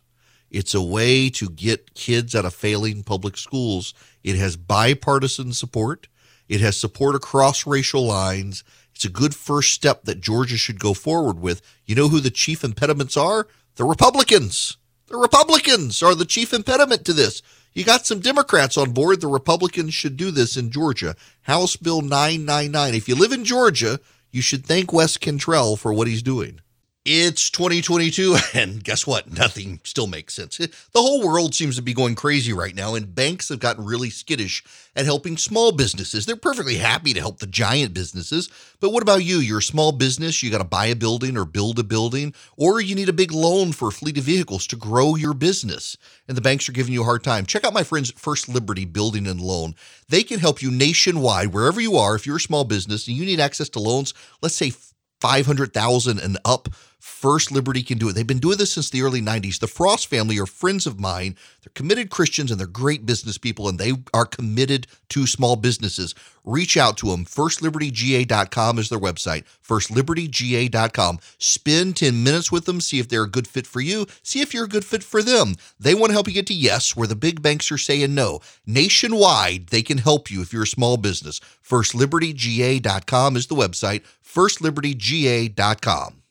It's 0.52 0.76
a 0.76 0.82
way 0.82 1.30
to 1.30 1.48
get 1.48 1.94
kids 1.94 2.36
out 2.36 2.44
of 2.44 2.54
failing 2.54 3.04
public 3.04 3.38
schools. 3.38 3.94
It 4.26 4.36
has 4.36 4.58
bipartisan 4.58 5.54
support. 5.54 6.10
It 6.50 6.60
has 6.60 6.78
support 6.78 7.16
across 7.16 7.66
racial 7.66 8.06
lines. 8.06 8.66
It's 8.98 9.06
a 9.06 9.10
good 9.10 9.36
first 9.36 9.74
step 9.74 10.06
that 10.06 10.22
Georgia 10.22 10.58
should 10.58 10.80
go 10.80 10.96
forward 10.96 11.40
with. 11.40 11.62
You 11.86 11.94
know 11.94 12.08
who 12.08 12.20
the 12.20 12.32
chief 12.32 12.64
impediments 12.64 13.16
are? 13.16 13.48
The 13.76 13.84
Republicans. 13.84 14.78
The 15.06 15.18
Republicans 15.18 16.02
are 16.02 16.16
the 16.16 16.26
chief 16.26 16.52
impediment 16.52 17.06
to 17.06 17.14
this. 17.14 17.44
You 17.76 17.84
got 17.84 18.08
some 18.08 18.22
Democrats 18.22 18.76
on 18.76 18.94
board. 18.94 19.22
The 19.22 19.28
Republicans 19.28 19.94
should 19.94 20.18
do 20.18 20.32
this 20.32 20.58
in 20.58 20.72
Georgia. 20.72 21.16
House 21.44 21.76
Bill 21.76 22.02
999. 22.02 22.96
If 22.96 23.08
you 23.08 23.14
live 23.14 23.32
in 23.32 23.46
Georgia, 23.46 24.00
you 24.32 24.42
should 24.42 24.66
thank 24.66 24.92
Wes 24.92 25.16
Cantrell 25.16 25.76
for 25.76 25.94
what 25.94 26.08
he's 26.08 26.24
doing. 26.24 26.62
It's 27.10 27.50
2022, 27.52 28.36
and 28.54 28.84
guess 28.84 29.08
what? 29.08 29.32
Nothing 29.32 29.80
still 29.86 30.08
makes 30.08 30.34
sense. 30.34 30.58
The 30.58 30.70
whole 30.94 31.26
world 31.26 31.56
seems 31.56 31.78
to 31.78 31.82
be 31.82 31.94
going 31.94 32.16
crazy 32.16 32.52
right 32.52 32.76
now, 32.76 32.96
and 32.96 33.16
banks 33.16 33.48
have 33.48 33.62
gotten 33.62 33.86
really 33.86 34.10
skittish 34.10 34.62
at 34.94 35.06
helping 35.06 35.38
small 35.38 35.72
businesses. 35.72 36.26
They're 36.26 36.36
perfectly 36.36 36.76
happy 36.76 37.14
to 37.14 37.22
help 37.22 37.40
the 37.40 37.48
giant 37.48 37.94
businesses, 37.94 38.50
but 38.82 38.90
what 38.90 39.04
about 39.04 39.24
you? 39.24 39.38
You're 39.38 39.60
a 39.60 39.64
small 39.64 39.94
business, 39.94 40.44
you 40.44 40.52
got 40.52 40.58
to 40.58 40.66
buy 40.66 40.88
a 40.88 40.98
building 40.98 41.38
or 41.38 41.46
build 41.46 41.80
a 41.80 41.84
building, 41.86 42.34
or 42.58 42.82
you 42.82 42.94
need 42.94 43.08
a 43.08 43.14
big 43.14 43.32
loan 43.32 43.72
for 43.72 43.88
a 43.88 43.94
fleet 43.94 44.18
of 44.18 44.26
vehicles 44.26 44.68
to 44.68 44.76
grow 44.76 45.16
your 45.16 45.34
business, 45.34 45.96
and 46.28 46.36
the 46.36 46.42
banks 46.42 46.68
are 46.68 46.74
giving 46.74 46.94
you 46.94 47.04
a 47.04 47.06
hard 47.06 47.24
time. 47.24 47.46
Check 47.46 47.64
out 47.64 47.74
my 47.74 47.84
friends 47.84 48.12
First 48.18 48.50
Liberty 48.50 48.84
Building 48.84 49.28
and 49.28 49.40
Loan. 49.40 49.76
They 50.10 50.24
can 50.24 50.42
help 50.42 50.62
you 50.62 50.72
nationwide, 50.72 51.54
wherever 51.54 51.80
you 51.80 51.96
are. 51.96 52.16
If 52.16 52.28
you're 52.28 52.36
a 52.36 52.42
small 52.42 52.66
business 52.66 53.08
and 53.08 53.16
you 53.16 53.24
need 53.24 53.40
access 53.40 53.70
to 53.70 53.80
loans, 53.80 54.14
let's 54.42 54.56
say 54.56 54.74
500,000 55.20 56.20
and 56.20 56.38
up, 56.46 56.70
First 57.08 57.52
Liberty 57.52 57.82
can 57.82 57.98
do 57.98 58.10
it. 58.10 58.14
They've 58.14 58.28
been 58.28 58.38
doing 58.38 58.58
this 58.58 58.74
since 58.74 58.92
the 58.92 59.02
early 59.02 59.22
90s. 59.22 59.60
The 59.60 59.66
Frost 59.66 60.08
family 60.08 60.38
are 60.40 60.46
friends 60.46 60.86
of 60.86 61.00
mine. 61.00 61.36
They're 61.64 61.72
committed 61.74 62.12
Christians 62.12 62.52
and 62.52 62.60
they're 62.60 62.68
great 62.68 63.06
business 63.08 63.38
people 63.40 63.70
and 63.70 63.80
they 63.80 63.94
are 64.14 64.26
committed 64.26 64.86
to 65.10 65.26
small 65.26 65.56
businesses. 65.56 66.14
Reach 66.44 66.76
out 66.78 66.98
to 66.98 67.08
them. 67.08 67.26
FirstLibertyGA.com 67.26 68.78
is 68.78 68.90
their 68.90 69.00
website. 69.00 69.46
FirstLibertyGA.com. 69.68 71.20
Spend 71.40 71.96
10 71.96 72.24
minutes 72.24 72.52
with 72.52 72.66
them. 72.66 72.82
See 72.82 73.00
if 73.00 73.08
they're 73.08 73.24
a 73.24 73.30
good 73.30 73.48
fit 73.48 73.66
for 73.66 73.80
you. 73.82 74.06
See 74.22 74.42
if 74.42 74.54
you're 74.54 74.66
a 74.66 74.70
good 74.70 74.86
fit 74.86 75.02
for 75.02 75.24
them. 75.24 75.56
They 75.80 75.96
want 75.96 76.10
to 76.10 76.14
help 76.14 76.28
you 76.28 76.34
get 76.34 76.46
to 76.48 76.54
yes, 76.54 76.96
where 76.96 77.08
the 77.08 77.16
big 77.16 77.42
banks 77.42 77.72
are 77.72 77.80
saying 77.80 78.14
no. 78.14 78.42
Nationwide, 78.68 79.68
they 79.68 79.82
can 79.82 79.98
help 79.98 80.30
you 80.30 80.42
if 80.42 80.52
you're 80.54 80.64
a 80.64 80.68
small 80.68 80.98
business. 80.98 81.40
FirstLibertyGA.com 81.68 83.38
is 83.38 83.48
the 83.48 83.56
website. 83.56 84.04
FirstLibertyGA.com. 84.24 86.22